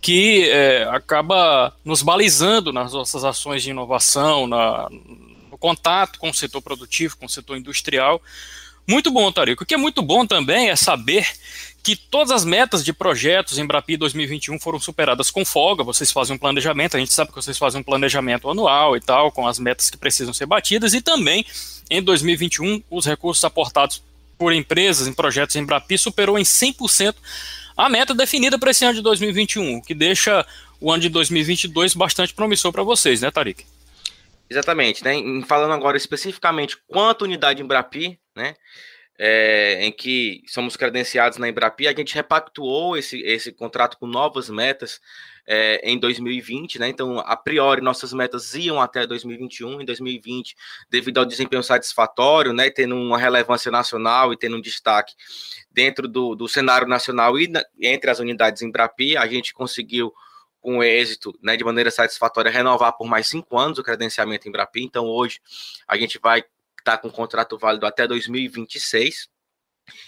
que 0.02 0.48
é, 0.50 0.84
acaba 0.90 1.74
nos 1.84 2.02
balizando 2.02 2.72
nas 2.72 2.92
nossas 2.92 3.24
ações 3.24 3.62
de 3.62 3.70
inovação, 3.70 4.46
na, 4.46 4.88
no 5.50 5.58
contato 5.58 6.18
com 6.18 6.30
o 6.30 6.34
setor 6.34 6.60
produtivo, 6.60 7.16
com 7.16 7.26
o 7.26 7.28
setor 7.28 7.56
industrial. 7.56 8.20
Muito 8.88 9.10
bom, 9.10 9.30
Tarico. 9.30 9.62
O 9.62 9.66
que 9.66 9.74
é 9.74 9.76
muito 9.76 10.02
bom 10.02 10.26
também 10.26 10.70
é 10.70 10.76
saber 10.76 11.26
que 11.82 11.96
todas 11.96 12.30
as 12.30 12.44
metas 12.44 12.84
de 12.84 12.92
projetos 12.92 13.58
em 13.58 13.66
Brapi 13.66 13.96
2021 13.96 14.58
foram 14.58 14.78
superadas 14.78 15.30
com 15.30 15.44
folga. 15.44 15.82
Vocês 15.82 16.10
fazem 16.10 16.36
um 16.36 16.38
planejamento, 16.38 16.96
a 16.96 17.00
gente 17.00 17.12
sabe 17.12 17.30
que 17.30 17.36
vocês 17.36 17.56
fazem 17.56 17.80
um 17.80 17.84
planejamento 17.84 18.50
anual 18.50 18.96
e 18.96 19.00
tal, 19.00 19.32
com 19.32 19.46
as 19.46 19.58
metas 19.58 19.88
que 19.88 19.96
precisam 19.96 20.34
ser 20.34 20.46
batidas, 20.46 20.92
e 20.92 21.00
também 21.00 21.44
em 21.88 22.02
2021 22.02 22.82
os 22.90 23.06
recursos 23.06 23.44
aportados 23.44 24.02
por 24.38 24.52
empresas 24.52 25.06
em 25.06 25.12
projetos 25.12 25.56
em 25.56 25.60
Embrapi 25.60 25.96
superou 25.98 26.38
em 26.38 26.42
100% 26.42 27.14
a 27.76 27.88
meta 27.88 28.14
definida 28.14 28.58
para 28.58 28.70
esse 28.70 28.84
ano 28.84 28.94
de 28.94 29.02
2021, 29.02 29.76
o 29.76 29.82
que 29.82 29.94
deixa 29.94 30.46
o 30.78 30.92
ano 30.92 31.00
de 31.00 31.08
2022 31.08 31.94
bastante 31.94 32.34
promissor 32.34 32.72
para 32.72 32.82
vocês, 32.82 33.22
né, 33.22 33.30
Tarik? 33.30 33.64
Exatamente, 34.50 35.02
né? 35.02 35.14
Em, 35.14 35.42
falando 35.42 35.72
agora 35.72 35.96
especificamente 35.96 36.76
quanto 36.88 37.22
unidade 37.22 37.62
Embrapi, 37.62 38.18
né? 38.34 38.54
É, 39.22 39.84
em 39.84 39.92
que 39.92 40.42
somos 40.46 40.76
credenciados 40.76 41.36
na 41.36 41.46
Embrapi, 41.46 41.86
a 41.86 41.94
gente 41.94 42.14
repactuou 42.14 42.96
esse, 42.96 43.20
esse 43.20 43.52
contrato 43.52 43.98
com 43.98 44.06
novas 44.06 44.48
metas 44.48 44.98
é, 45.46 45.80
em 45.82 45.98
2020, 45.98 46.78
né? 46.78 46.88
Então, 46.88 47.18
a 47.18 47.36
priori, 47.36 47.82
nossas 47.82 48.14
metas 48.14 48.54
iam 48.54 48.80
até 48.80 49.06
2021. 49.06 49.82
Em 49.82 49.84
2020, 49.84 50.56
devido 50.88 51.18
ao 51.18 51.26
desempenho 51.26 51.62
satisfatório, 51.62 52.54
né? 52.54 52.70
Tendo 52.70 52.94
uma 52.96 53.18
relevância 53.18 53.70
nacional 53.70 54.32
e 54.32 54.38
tendo 54.38 54.56
um 54.56 54.60
destaque 54.60 55.14
dentro 55.70 56.08
do, 56.08 56.34
do 56.34 56.48
cenário 56.48 56.88
nacional 56.88 57.38
e 57.38 57.46
na, 57.46 57.62
entre 57.78 58.10
as 58.10 58.20
unidades 58.20 58.62
Embrapi, 58.62 59.16
a 59.16 59.26
gente 59.26 59.52
conseguiu 59.52 60.14
com 60.60 60.82
êxito, 60.82 61.36
né, 61.42 61.56
de 61.56 61.64
maneira 61.64 61.90
satisfatória, 61.90 62.50
renovar 62.50 62.92
por 62.96 63.06
mais 63.06 63.26
cinco 63.26 63.58
anos 63.58 63.78
o 63.78 63.82
credenciamento 63.82 64.46
em 64.46 64.50
Embrapi. 64.50 64.82
Então, 64.82 65.06
hoje, 65.06 65.40
a 65.88 65.96
gente 65.96 66.18
vai 66.18 66.44
estar 66.80 66.96
tá 66.96 66.98
com 66.98 67.10
contrato 67.10 67.56
válido 67.58 67.86
até 67.86 68.06
2026. 68.06 69.28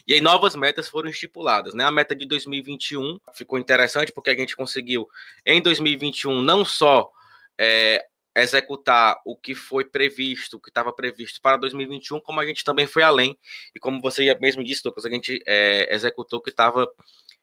E 0.07 0.15
aí, 0.15 0.21
novas 0.21 0.55
metas 0.55 0.89
foram 0.89 1.09
estipuladas. 1.09 1.75
Né? 1.75 1.85
A 1.85 1.91
meta 1.91 2.15
de 2.15 2.27
2021 2.27 3.19
ficou 3.35 3.59
interessante 3.59 4.13
porque 4.13 4.31
a 4.31 4.37
gente 4.37 4.57
conseguiu, 4.57 5.09
em 5.45 5.61
2021, 5.61 6.41
não 6.43 6.65
só 6.65 7.11
é, 7.59 8.05
executar 8.37 9.21
o 9.25 9.37
que 9.37 9.55
foi 9.55 9.85
previsto, 9.85 10.57
o 10.57 10.61
que 10.61 10.71
estava 10.71 10.93
previsto 10.93 11.41
para 11.41 11.57
2021, 11.57 12.21
como 12.21 12.41
a 12.41 12.47
gente 12.47 12.65
também 12.65 12.87
foi 12.87 13.03
além. 13.03 13.39
E 13.75 13.81
como 13.81 14.01
você 14.01 14.35
mesmo 14.41 14.65
disse, 14.65 14.83
Lucas, 14.85 15.05
a 15.05 15.11
gente 15.11 15.43
é, 15.47 15.95
executou 15.95 16.39
o 16.39 16.43
que 16.43 16.51
estava 16.51 16.89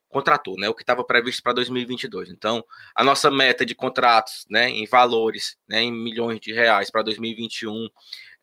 contratou, 0.10 0.56
né, 0.58 0.68
o 0.68 0.74
que 0.74 0.82
estava 0.82 1.04
previsto 1.04 1.42
para 1.42 1.54
2022. 1.54 2.30
Então, 2.30 2.64
a 2.96 3.04
nossa 3.04 3.30
meta 3.30 3.66
de 3.66 3.76
contratos, 3.76 4.46
né, 4.50 4.70
em 4.70 4.86
valores, 4.86 5.58
né, 5.68 5.84
em 5.84 5.92
milhões 5.92 6.40
de 6.40 6.52
reais 6.52 6.90
para 6.90 7.04
2021, 7.04 7.88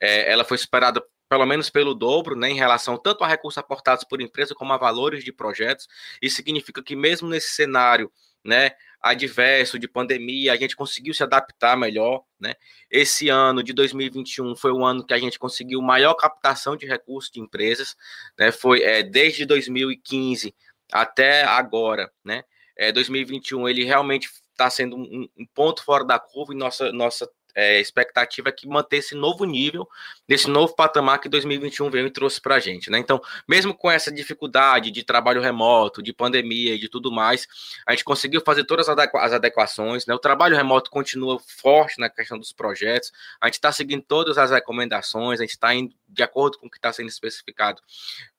é, 0.01 0.33
ela 0.33 0.45
foi 0.45 0.57
superada 0.57 1.05
pelo 1.29 1.45
menos 1.45 1.69
pelo 1.69 1.93
dobro, 1.93 2.37
né, 2.37 2.49
em 2.49 2.55
relação 2.55 2.97
tanto 2.97 3.25
a 3.25 3.27
recursos 3.27 3.59
aportados 3.59 4.05
por 4.05 4.21
empresa 4.21 4.55
como 4.55 4.73
a 4.73 4.77
valores 4.77 5.25
de 5.25 5.33
projetos. 5.33 5.89
Isso 6.23 6.37
significa 6.37 6.83
que 6.83 6.95
mesmo 6.95 7.29
nesse 7.29 7.49
cenário, 7.49 8.13
né, 8.45 8.71
adverso 9.01 9.79
de 9.79 9.89
pandemia, 9.89 10.53
a 10.53 10.57
gente 10.57 10.77
conseguiu 10.77 11.13
se 11.13 11.23
adaptar 11.23 11.77
melhor, 11.77 12.23
né? 12.41 12.55
Esse 12.91 13.29
ano 13.29 13.63
de 13.63 13.73
2021 13.73 14.57
foi 14.57 14.73
o 14.73 14.85
ano 14.85 15.05
que 15.05 15.15
a 15.15 15.19
gente 15.19 15.39
conseguiu 15.39 15.81
maior 15.81 16.15
captação 16.15 16.77
de 16.77 16.87
recursos 16.87 17.31
de 17.31 17.41
empresas, 17.41 17.97
né? 18.39 18.51
Foi 18.51 18.83
é, 18.83 19.03
desde 19.03 19.45
2015 19.45 20.55
até 20.93 21.45
agora, 21.45 22.11
né? 22.25 22.45
É, 22.77 22.93
2021 22.93 23.69
ele 23.69 23.85
realmente 23.85 24.29
está 24.51 24.69
sendo 24.69 24.97
um, 24.97 25.29
um, 25.37 25.47
ponto 25.55 25.83
fora 25.83 26.05
da 26.05 26.19
curva 26.19 26.53
e 26.53 26.57
nossa, 26.57 26.93
nossa 26.93 27.29
é, 27.57 27.81
expectativa 27.81 28.51
é 28.51 28.53
que 28.53 28.69
manter 28.69 28.99
esse 28.99 29.15
novo 29.15 29.47
nível, 29.47 29.89
nesse 30.29 30.49
novo 30.49 30.75
patamar 30.77 31.19
que 31.19 31.29
2021 31.29 31.89
veio 31.89 32.07
e 32.07 32.11
trouxe 32.11 32.39
para 32.39 32.57
a 32.57 32.61
gente. 32.61 32.91
Né? 32.91 32.99
Então, 32.99 33.19
mesmo 33.49 33.75
com 33.75 33.91
essa 33.91 34.13
dificuldade 34.13 34.91
de 34.91 35.03
trabalho 35.03 35.41
remoto, 35.41 36.03
de 36.03 36.13
pandemia 36.13 36.75
e 36.75 36.79
de 36.79 36.89
tudo 36.91 37.11
mais, 37.11 37.49
a 37.87 37.93
gente 37.93 38.05
conseguiu 38.05 38.43
fazer 38.45 38.65
todas 38.65 38.87
as 38.91 39.33
adequações. 39.33 40.05
Né? 40.05 40.15
O 40.15 40.19
trabalho 40.19 40.55
remoto 40.55 40.91
continua 40.91 41.41
forte 41.41 41.99
na 41.99 42.11
questão 42.11 42.39
dos 42.39 42.53
projetos, 42.53 43.11
a 43.41 43.47
gente 43.47 43.55
está 43.55 43.73
seguindo 43.73 44.03
todas 44.03 44.37
as 44.37 44.51
recomendações, 44.51 45.41
a 45.41 45.43
gente 45.45 45.53
está 45.53 45.75
indo 45.75 45.95
de 46.07 46.23
acordo 46.23 46.59
com 46.59 46.67
o 46.67 46.71
que 46.71 46.77
está 46.77 46.93
sendo 46.93 47.09
especificado 47.09 47.81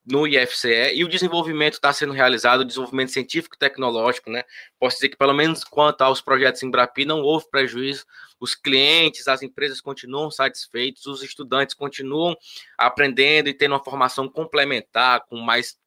no 0.07 0.25
IFCE 0.25 0.93
e 0.95 1.03
o 1.03 1.07
desenvolvimento 1.07 1.73
está 1.73 1.91
sendo 1.91 2.13
realizado, 2.13 2.61
o 2.61 2.65
desenvolvimento 2.65 3.11
científico 3.11 3.55
e 3.55 3.59
tecnológico, 3.59 4.29
né? 4.29 4.43
Posso 4.79 4.95
dizer 4.95 5.09
que, 5.09 5.17
pelo 5.17 5.33
menos 5.33 5.65
quanto 5.65 6.01
aos 6.01 6.21
projetos 6.21 6.63
em 6.63 6.71
Brapi, 6.71 7.03
não 7.03 7.21
houve 7.21 7.49
prejuízo. 7.51 8.05
Os 8.39 8.55
clientes, 8.55 9.27
as 9.27 9.43
empresas 9.43 9.81
continuam 9.81 10.31
satisfeitos, 10.31 11.05
os 11.05 11.21
estudantes 11.21 11.75
continuam 11.75 12.35
aprendendo 12.77 13.49
e 13.49 13.53
tendo 13.53 13.73
uma 13.73 13.83
formação 13.83 14.29
complementar, 14.29 15.25
com 15.27 15.37
mais 15.37 15.77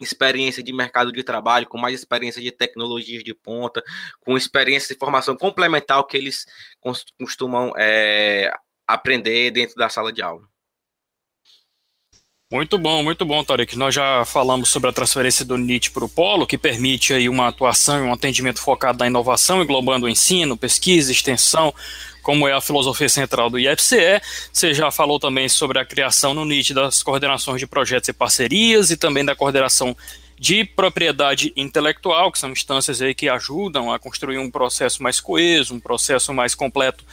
experiência 0.00 0.62
de 0.62 0.72
mercado 0.72 1.12
de 1.12 1.22
trabalho, 1.22 1.66
com 1.66 1.78
mais 1.78 1.94
experiência 1.94 2.42
de 2.42 2.50
tecnologias 2.50 3.22
de 3.22 3.34
ponta, 3.34 3.82
com 4.20 4.36
experiência 4.36 4.94
de 4.94 4.98
formação 4.98 5.36
complementar 5.36 6.04
que 6.04 6.16
eles 6.16 6.46
costumam 7.18 7.72
é, 7.76 8.52
aprender 8.86 9.50
dentro 9.52 9.76
da 9.76 9.88
sala 9.88 10.12
de 10.12 10.22
aula. 10.22 10.48
Muito 12.50 12.78
bom, 12.78 13.02
muito 13.02 13.26
bom, 13.26 13.44
Tarek. 13.44 13.76
Nós 13.76 13.94
já 13.94 14.24
falamos 14.24 14.70
sobre 14.70 14.88
a 14.88 14.92
transferência 14.92 15.44
do 15.44 15.58
NIT 15.58 15.90
para 15.90 16.06
o 16.06 16.08
Polo, 16.08 16.46
que 16.46 16.56
permite 16.56 17.12
aí 17.12 17.28
uma 17.28 17.46
atuação 17.46 17.98
e 17.98 18.08
um 18.08 18.12
atendimento 18.12 18.58
focado 18.58 19.00
na 19.00 19.06
inovação, 19.06 19.62
englobando 19.62 20.06
o 20.06 20.08
ensino, 20.08 20.56
pesquisa, 20.56 21.12
extensão, 21.12 21.74
como 22.22 22.48
é 22.48 22.54
a 22.54 22.60
filosofia 22.62 23.10
central 23.10 23.50
do 23.50 23.58
IFCE. 23.58 24.22
Você 24.50 24.72
já 24.72 24.90
falou 24.90 25.20
também 25.20 25.46
sobre 25.46 25.78
a 25.78 25.84
criação 25.84 26.32
no 26.32 26.42
NIT 26.46 26.72
das 26.72 27.02
coordenações 27.02 27.60
de 27.60 27.66
projetos 27.66 28.08
e 28.08 28.14
parcerias 28.14 28.90
e 28.90 28.96
também 28.96 29.26
da 29.26 29.36
coordenação 29.36 29.94
de 30.38 30.64
propriedade 30.64 31.52
intelectual, 31.54 32.32
que 32.32 32.38
são 32.38 32.50
instâncias 32.50 33.02
aí 33.02 33.14
que 33.14 33.28
ajudam 33.28 33.92
a 33.92 33.98
construir 33.98 34.38
um 34.38 34.50
processo 34.50 35.02
mais 35.02 35.20
coeso, 35.20 35.74
um 35.74 35.80
processo 35.80 36.32
mais 36.32 36.54
completo 36.54 37.04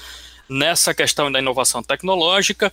nessa 0.48 0.94
questão 0.94 1.32
da 1.32 1.40
inovação 1.40 1.82
tecnológica. 1.82 2.72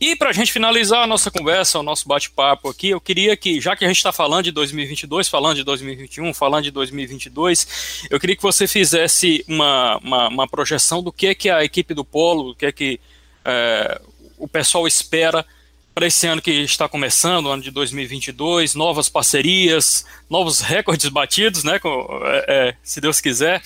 E 0.00 0.16
para 0.16 0.30
a 0.30 0.32
gente 0.32 0.52
finalizar 0.52 1.02
a 1.02 1.06
nossa 1.06 1.30
conversa, 1.30 1.78
o 1.78 1.82
nosso 1.82 2.06
bate-papo 2.08 2.68
aqui, 2.68 2.90
eu 2.90 3.00
queria 3.00 3.36
que, 3.36 3.60
já 3.60 3.76
que 3.76 3.84
a 3.84 3.88
gente 3.88 3.96
está 3.96 4.12
falando 4.12 4.44
de 4.44 4.52
2022, 4.52 5.28
falando 5.28 5.56
de 5.56 5.64
2021, 5.64 6.32
falando 6.34 6.64
de 6.64 6.70
2022, 6.70 8.06
eu 8.10 8.20
queria 8.20 8.36
que 8.36 8.42
você 8.42 8.66
fizesse 8.66 9.44
uma, 9.48 9.98
uma, 9.98 10.28
uma 10.28 10.48
projeção 10.48 11.02
do 11.02 11.12
que 11.12 11.28
é 11.28 11.34
que 11.34 11.50
a 11.50 11.64
equipe 11.64 11.94
do 11.94 12.04
Polo, 12.04 12.50
o 12.50 12.54
que 12.54 12.66
é 12.66 12.72
que 12.72 13.00
é, 13.44 14.00
o 14.36 14.46
pessoal 14.46 14.86
espera 14.86 15.44
para 15.98 16.06
esse 16.06 16.28
ano 16.28 16.40
que 16.40 16.52
está 16.52 16.88
começando, 16.88 17.50
ano 17.50 17.60
de 17.60 17.72
2022, 17.72 18.76
novas 18.76 19.08
parcerias, 19.08 20.06
novos 20.30 20.60
recordes 20.60 21.08
batidos, 21.08 21.64
né, 21.64 21.80
com, 21.80 22.06
é, 22.22 22.44
é, 22.46 22.74
se 22.84 23.00
Deus 23.00 23.20
quiser, 23.20 23.60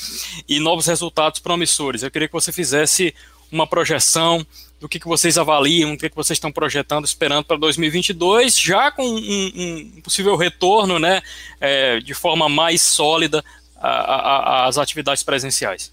e 0.49 0.59
novos 0.59 0.87
resultados 0.87 1.41
promissores. 1.41 2.03
Eu 2.03 2.11
queria 2.11 2.29
que 2.29 2.33
você 2.33 2.51
fizesse 2.51 3.15
uma 3.53 3.67
projeção 3.67 4.45
do 4.81 4.89
que, 4.89 4.99
que 4.99 5.07
vocês 5.07 5.39
avaliam, 5.39 5.93
o 5.93 5.99
que, 5.99 6.09
que 6.09 6.17
vocês 6.17 6.37
estão 6.37 6.51
projetando, 6.51 7.05
esperando 7.05 7.45
para 7.45 7.57
2022, 7.57 8.59
já 8.59 8.91
com 8.91 9.07
um, 9.07 9.93
um 9.97 10.01
possível 10.01 10.35
retorno 10.35 10.99
né, 10.99 11.23
é, 11.61 12.01
de 12.01 12.15
forma 12.15 12.49
mais 12.49 12.83
sólida 12.83 13.45
às 13.77 14.79
atividades 14.79 15.23
presenciais. 15.23 15.93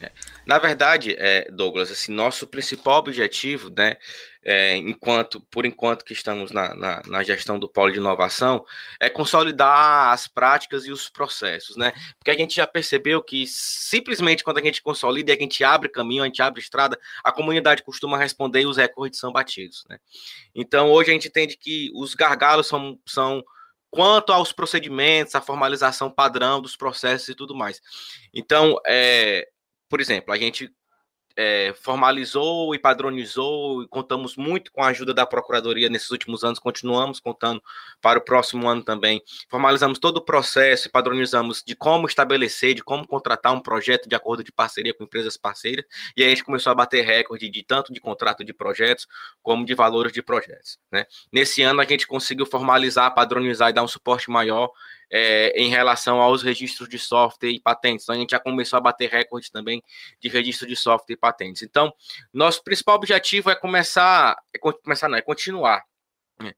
É. 0.00 0.10
Na 0.44 0.58
verdade, 0.58 1.16
é, 1.18 1.50
Douglas, 1.50 1.90
assim, 1.90 2.12
nosso 2.12 2.46
principal 2.46 2.98
objetivo, 2.98 3.70
né, 3.70 3.96
é, 4.44 4.76
enquanto, 4.76 5.40
por 5.40 5.64
enquanto 5.64 6.04
que 6.04 6.12
estamos 6.12 6.50
na, 6.50 6.74
na, 6.74 7.02
na, 7.06 7.22
gestão 7.22 7.58
do 7.58 7.68
polo 7.68 7.92
de 7.92 7.98
inovação, 7.98 8.64
é 8.98 9.08
consolidar 9.08 10.12
as 10.12 10.26
práticas 10.26 10.84
e 10.84 10.90
os 10.90 11.08
processos, 11.08 11.76
né? 11.76 11.92
Porque 12.18 12.30
a 12.30 12.36
gente 12.36 12.56
já 12.56 12.66
percebeu 12.66 13.22
que 13.22 13.46
simplesmente 13.46 14.42
quando 14.42 14.58
a 14.58 14.62
gente 14.62 14.82
consolida 14.82 15.30
e 15.30 15.36
a 15.36 15.38
gente 15.38 15.62
abre 15.62 15.88
caminho, 15.88 16.24
a 16.24 16.26
gente 16.26 16.42
abre 16.42 16.60
estrada, 16.60 16.98
a 17.22 17.30
comunidade 17.30 17.84
costuma 17.84 18.18
responder 18.18 18.62
e 18.62 18.66
os 18.66 18.76
recordes 18.76 19.20
são 19.20 19.32
batidos, 19.32 19.84
né? 19.88 19.98
Então, 20.54 20.90
hoje 20.90 21.10
a 21.10 21.12
gente 21.12 21.28
entende 21.28 21.56
que 21.56 21.90
os 21.94 22.14
gargalos 22.14 22.66
são, 22.66 22.98
são 23.06 23.44
quanto 23.90 24.32
aos 24.32 24.52
procedimentos, 24.52 25.36
a 25.36 25.40
formalização 25.40 26.10
padrão 26.10 26.60
dos 26.60 26.74
processos 26.76 27.28
e 27.28 27.34
tudo 27.34 27.54
mais. 27.54 27.80
Então, 28.34 28.76
é, 28.86 29.46
por 29.88 30.00
exemplo, 30.00 30.34
a 30.34 30.38
gente 30.38 30.72
é, 31.36 31.74
formalizou 31.80 32.74
e 32.74 32.78
padronizou, 32.78 33.82
e 33.82 33.88
contamos 33.88 34.36
muito 34.36 34.72
com 34.72 34.82
a 34.82 34.88
ajuda 34.88 35.14
da 35.14 35.26
Procuradoria 35.26 35.88
nesses 35.88 36.10
últimos 36.10 36.44
anos, 36.44 36.58
continuamos 36.58 37.20
contando 37.20 37.62
para 38.00 38.18
o 38.18 38.22
próximo 38.22 38.68
ano 38.68 38.82
também. 38.82 39.22
Formalizamos 39.48 39.98
todo 39.98 40.18
o 40.18 40.24
processo 40.24 40.88
e 40.88 40.90
padronizamos 40.90 41.62
de 41.66 41.74
como 41.74 42.06
estabelecer, 42.06 42.74
de 42.74 42.82
como 42.82 43.06
contratar 43.06 43.52
um 43.52 43.60
projeto 43.60 44.08
de 44.08 44.14
acordo 44.14 44.44
de 44.44 44.52
parceria 44.52 44.94
com 44.94 45.04
empresas 45.04 45.36
parceiras, 45.36 45.84
e 46.16 46.22
aí 46.22 46.28
a 46.28 46.30
gente 46.30 46.44
começou 46.44 46.70
a 46.70 46.74
bater 46.74 47.04
recorde 47.04 47.48
de 47.48 47.62
tanto 47.62 47.92
de 47.92 48.00
contrato 48.00 48.44
de 48.44 48.52
projetos 48.52 49.06
como 49.42 49.64
de 49.64 49.74
valores 49.74 50.12
de 50.12 50.22
projetos. 50.22 50.78
Né? 50.90 51.06
Nesse 51.32 51.62
ano 51.62 51.80
a 51.80 51.84
gente 51.84 52.06
conseguiu 52.06 52.46
formalizar, 52.46 53.14
padronizar 53.14 53.70
e 53.70 53.72
dar 53.72 53.82
um 53.82 53.88
suporte 53.88 54.30
maior 54.30 54.70
é, 55.12 55.52
em 55.60 55.68
relação 55.68 56.22
aos 56.22 56.42
registros 56.42 56.88
de 56.88 56.98
software 56.98 57.50
e 57.50 57.60
patentes. 57.60 58.04
Então, 58.04 58.14
a 58.14 58.18
gente 58.18 58.30
já 58.30 58.40
começou 58.40 58.78
a 58.78 58.80
bater 58.80 59.10
recordes 59.10 59.50
também 59.50 59.82
de 60.18 60.28
registro 60.30 60.66
de 60.66 60.74
software 60.74 61.14
e 61.14 61.18
patentes. 61.18 61.62
Então, 61.62 61.92
nosso 62.32 62.64
principal 62.64 62.96
objetivo 62.96 63.50
é 63.50 63.54
começar, 63.54 64.34
é 64.54 64.58
começar 64.58 65.10
não, 65.10 65.18
é 65.18 65.22
continuar 65.22 65.84
né, 66.40 66.54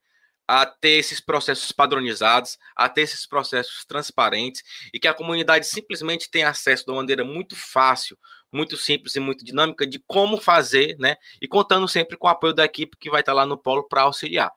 a 0.47 0.65
ter 0.65 0.99
esses 1.01 1.21
processos 1.21 1.73
padronizados, 1.73 2.57
a 2.77 2.89
ter 2.89 3.03
esses 3.03 3.27
processos 3.27 3.85
transparentes 3.85 4.63
e 4.95 5.01
que 5.01 5.09
a 5.09 5.15
comunidade 5.15 5.67
simplesmente 5.67 6.31
tenha 6.31 6.49
acesso 6.49 6.85
de 6.85 6.93
uma 6.93 6.99
maneira 6.99 7.25
muito 7.25 7.57
fácil, 7.57 8.17
muito 8.53 8.77
simples 8.77 9.17
e 9.17 9.21
muito 9.21 9.45
dinâmica 9.45 9.85
de 9.85 9.99
como 10.07 10.41
fazer, 10.41 10.97
né? 11.01 11.17
E 11.43 11.49
contando 11.49 11.89
sempre 11.89 12.17
com 12.17 12.29
o 12.29 12.31
apoio 12.31 12.55
da 12.55 12.65
equipe 12.65 12.97
que 12.97 13.11
vai 13.11 13.19
estar 13.19 13.33
lá 13.33 13.45
no 13.45 13.59
polo 13.59 13.89
para 13.89 14.03
auxiliar. 14.03 14.53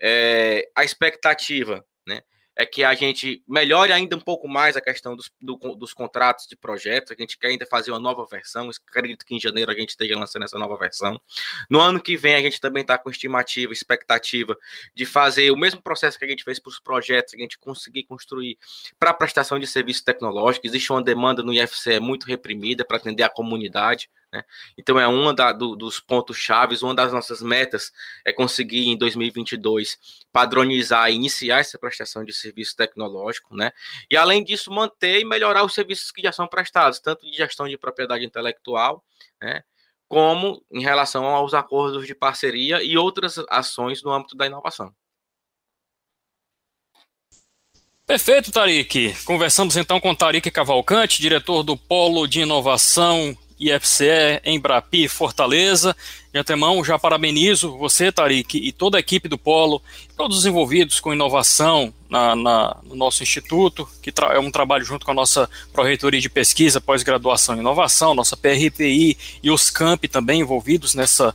é, 0.00 0.68
a 0.76 0.84
expectativa 0.84 1.84
é 2.62 2.66
que 2.66 2.84
a 2.84 2.94
gente 2.94 3.42
melhore 3.46 3.92
ainda 3.92 4.16
um 4.16 4.20
pouco 4.20 4.48
mais 4.48 4.76
a 4.76 4.80
questão 4.80 5.16
dos, 5.16 5.30
do, 5.40 5.56
dos 5.74 5.92
contratos 5.92 6.46
de 6.46 6.56
projetos. 6.56 7.10
A 7.10 7.20
gente 7.20 7.36
quer 7.36 7.48
ainda 7.48 7.66
fazer 7.66 7.90
uma 7.90 7.98
nova 7.98 8.24
versão. 8.24 8.70
Acredito 8.88 9.26
que 9.26 9.34
em 9.34 9.40
janeiro 9.40 9.70
a 9.70 9.74
gente 9.74 9.90
esteja 9.90 10.16
lançando 10.16 10.44
essa 10.44 10.58
nova 10.58 10.76
versão. 10.76 11.20
No 11.68 11.80
ano 11.80 12.00
que 12.00 12.16
vem, 12.16 12.34
a 12.34 12.40
gente 12.40 12.60
também 12.60 12.82
está 12.82 12.96
com 12.96 13.10
estimativa, 13.10 13.72
expectativa 13.72 14.56
de 14.94 15.04
fazer 15.04 15.50
o 15.50 15.56
mesmo 15.56 15.82
processo 15.82 16.18
que 16.18 16.24
a 16.24 16.28
gente 16.28 16.44
fez 16.44 16.58
para 16.58 16.70
os 16.70 16.78
projetos, 16.78 17.34
a 17.34 17.36
gente 17.36 17.58
conseguir 17.58 18.04
construir 18.04 18.56
para 18.98 19.10
a 19.10 19.14
prestação 19.14 19.58
de 19.58 19.66
serviços 19.66 20.02
tecnológicos. 20.02 20.70
Existe 20.70 20.92
uma 20.92 21.02
demanda 21.02 21.42
no 21.42 21.52
IFCE 21.52 21.98
muito 21.98 22.26
reprimida 22.26 22.84
para 22.84 22.96
atender 22.96 23.24
a 23.24 23.28
comunidade. 23.28 24.08
Né? 24.32 24.42
Então, 24.78 24.98
é 24.98 25.06
um 25.06 25.34
do, 25.34 25.76
dos 25.76 26.00
pontos 26.00 26.38
chaves, 26.38 26.82
uma 26.82 26.94
das 26.94 27.12
nossas 27.12 27.42
metas 27.42 27.92
é 28.24 28.32
conseguir 28.32 28.88
em 28.88 28.96
2022 28.96 30.24
padronizar 30.32 31.10
e 31.10 31.14
iniciar 31.14 31.58
essa 31.58 31.78
prestação 31.78 32.24
de 32.24 32.32
serviço 32.32 32.74
tecnológico, 32.74 33.54
né? 33.54 33.72
E 34.10 34.16
além 34.16 34.42
disso, 34.42 34.72
manter 34.72 35.20
e 35.20 35.24
melhorar 35.24 35.64
os 35.64 35.74
serviços 35.74 36.10
que 36.10 36.22
já 36.22 36.32
são 36.32 36.48
prestados, 36.48 36.98
tanto 36.98 37.30
de 37.30 37.36
gestão 37.36 37.68
de 37.68 37.76
propriedade 37.76 38.24
intelectual, 38.24 39.04
né? 39.40 39.62
Como 40.08 40.64
em 40.70 40.82
relação 40.82 41.26
aos 41.26 41.52
acordos 41.52 42.06
de 42.06 42.14
parceria 42.14 42.82
e 42.82 42.96
outras 42.96 43.38
ações 43.50 44.02
no 44.02 44.10
âmbito 44.10 44.36
da 44.36 44.46
inovação. 44.46 44.94
Perfeito, 48.06 48.50
Tarik. 48.50 49.14
Conversamos 49.24 49.76
então 49.76 50.00
com 50.00 50.14
Tarik 50.14 50.50
Cavalcante, 50.50 51.22
diretor 51.22 51.62
do 51.62 51.76
Polo 51.76 52.26
de 52.26 52.40
Inovação 52.40 53.34
IFCE, 53.70 54.40
Embrapi, 54.44 55.06
Fortaleza. 55.08 55.96
De 56.32 56.38
antemão, 56.40 56.82
já 56.82 56.98
parabenizo 56.98 57.76
você, 57.76 58.10
Tarik, 58.10 58.56
e 58.56 58.72
toda 58.72 58.96
a 58.96 59.00
equipe 59.00 59.28
do 59.28 59.36
Polo, 59.36 59.82
todos 60.16 60.38
os 60.38 60.46
envolvidos 60.46 60.98
com 60.98 61.12
inovação 61.12 61.92
na, 62.08 62.34
na 62.34 62.76
no 62.84 62.96
nosso 62.96 63.22
instituto, 63.22 63.86
que 64.00 64.10
é 64.32 64.38
um 64.40 64.50
trabalho 64.50 64.82
junto 64.82 65.04
com 65.04 65.10
a 65.10 65.14
nossa 65.14 65.48
Proreitoria 65.74 66.20
de 66.20 66.30
Pesquisa, 66.30 66.80
Pós-Graduação 66.80 67.54
e 67.54 67.60
Inovação, 67.60 68.14
nossa 68.14 68.34
PRPI 68.34 69.18
e 69.42 69.50
os 69.50 69.68
CAMP 69.68 70.04
também 70.08 70.40
envolvidos 70.40 70.94
nessa, 70.94 71.34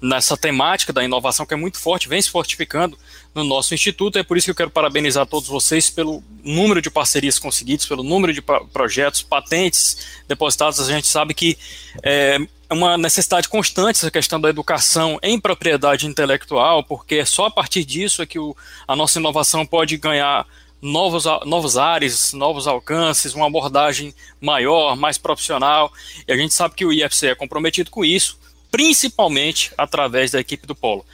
nessa 0.00 0.36
temática 0.36 0.92
da 0.92 1.04
inovação, 1.04 1.44
que 1.44 1.54
é 1.54 1.56
muito 1.56 1.80
forte, 1.80 2.08
vem 2.08 2.22
se 2.22 2.30
fortificando 2.30 2.96
no 3.36 3.44
nosso 3.44 3.74
instituto. 3.74 4.18
É 4.18 4.22
por 4.22 4.36
isso 4.36 4.46
que 4.46 4.50
eu 4.50 4.54
quero 4.54 4.70
parabenizar 4.70 5.26
todos 5.26 5.48
vocês 5.48 5.90
pelo 5.90 6.24
número 6.42 6.80
de 6.80 6.90
parcerias 6.90 7.38
conseguidas, 7.38 7.86
pelo 7.86 8.02
número 8.02 8.32
de 8.32 8.42
projetos, 8.72 9.22
patentes 9.22 9.98
depositados. 10.26 10.80
A 10.80 10.92
gente 10.92 11.06
sabe 11.06 11.34
que 11.34 11.56
é 12.02 12.38
uma 12.70 12.96
necessidade 12.96 13.48
constante 13.48 13.96
essa 13.96 14.10
questão 14.10 14.40
da 14.40 14.48
educação 14.48 15.18
em 15.22 15.38
propriedade 15.38 16.06
intelectual, 16.06 16.82
porque 16.82 17.16
é 17.16 17.24
só 17.24 17.46
a 17.46 17.50
partir 17.50 17.84
disso 17.84 18.22
é 18.22 18.26
que 18.26 18.38
o, 18.38 18.56
a 18.88 18.96
nossa 18.96 19.18
inovação 19.18 19.64
pode 19.64 19.96
ganhar 19.98 20.46
novos, 20.80 21.24
novos 21.44 21.76
ares, 21.76 22.32
novos 22.32 22.66
alcances, 22.66 23.34
uma 23.34 23.46
abordagem 23.46 24.14
maior, 24.40 24.96
mais 24.96 25.18
profissional. 25.18 25.92
E 26.26 26.32
a 26.32 26.36
gente 26.36 26.54
sabe 26.54 26.74
que 26.74 26.84
o 26.84 26.92
IFC 26.92 27.28
é 27.28 27.34
comprometido 27.34 27.90
com 27.90 28.04
isso, 28.04 28.38
principalmente 28.70 29.72
através 29.76 30.30
da 30.30 30.40
equipe 30.40 30.66
do 30.66 30.74
Polo. 30.74 31.04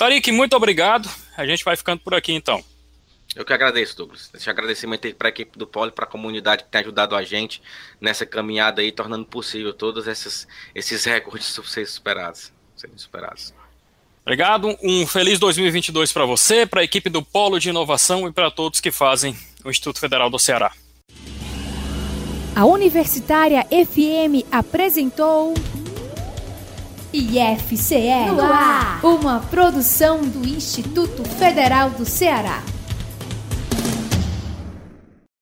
Tarik, 0.00 0.32
muito 0.32 0.56
obrigado. 0.56 1.10
A 1.40 1.46
gente 1.46 1.64
vai 1.64 1.74
ficando 1.74 2.00
por 2.00 2.14
aqui 2.14 2.32
então. 2.32 2.62
Eu 3.34 3.46
que 3.46 3.52
agradeço, 3.52 3.96
Douglas. 3.96 4.30
Esse 4.34 4.50
agradecimento 4.50 5.12
para 5.14 5.28
a 5.28 5.30
equipe 5.30 5.58
do 5.58 5.66
Polo, 5.66 5.90
para 5.90 6.04
a 6.04 6.08
comunidade 6.08 6.64
que 6.64 6.68
tem 6.68 6.82
ajudado 6.82 7.16
a 7.16 7.22
gente 7.22 7.62
nessa 7.98 8.26
caminhada 8.26 8.82
aí, 8.82 8.92
tornando 8.92 9.24
possível 9.24 9.72
todos 9.72 10.06
esses, 10.06 10.46
esses 10.74 11.04
recordes 11.04 11.46
serem 11.64 11.86
superados. 11.86 12.52
Serem 12.76 12.98
superados. 12.98 13.54
Obrigado. 14.22 14.76
Um 14.82 15.06
feliz 15.06 15.38
2022 15.38 16.12
para 16.12 16.26
você, 16.26 16.66
para 16.66 16.82
a 16.82 16.84
equipe 16.84 17.08
do 17.08 17.22
Polo 17.22 17.58
de 17.58 17.70
Inovação 17.70 18.28
e 18.28 18.32
para 18.32 18.50
todos 18.50 18.78
que 18.78 18.90
fazem 18.90 19.34
o 19.64 19.70
Instituto 19.70 19.98
Federal 19.98 20.28
do 20.28 20.38
Ceará. 20.38 20.72
A 22.54 22.66
Universitária 22.66 23.64
FM 23.64 24.44
apresentou. 24.52 25.54
IFCE 27.12 28.30
no 28.32 28.42
ar, 28.42 29.00
uma 29.02 29.40
produção 29.40 30.20
do 30.22 30.46
Instituto 30.46 31.24
Federal 31.24 31.90
do 31.90 32.04
Ceará. 32.04 32.62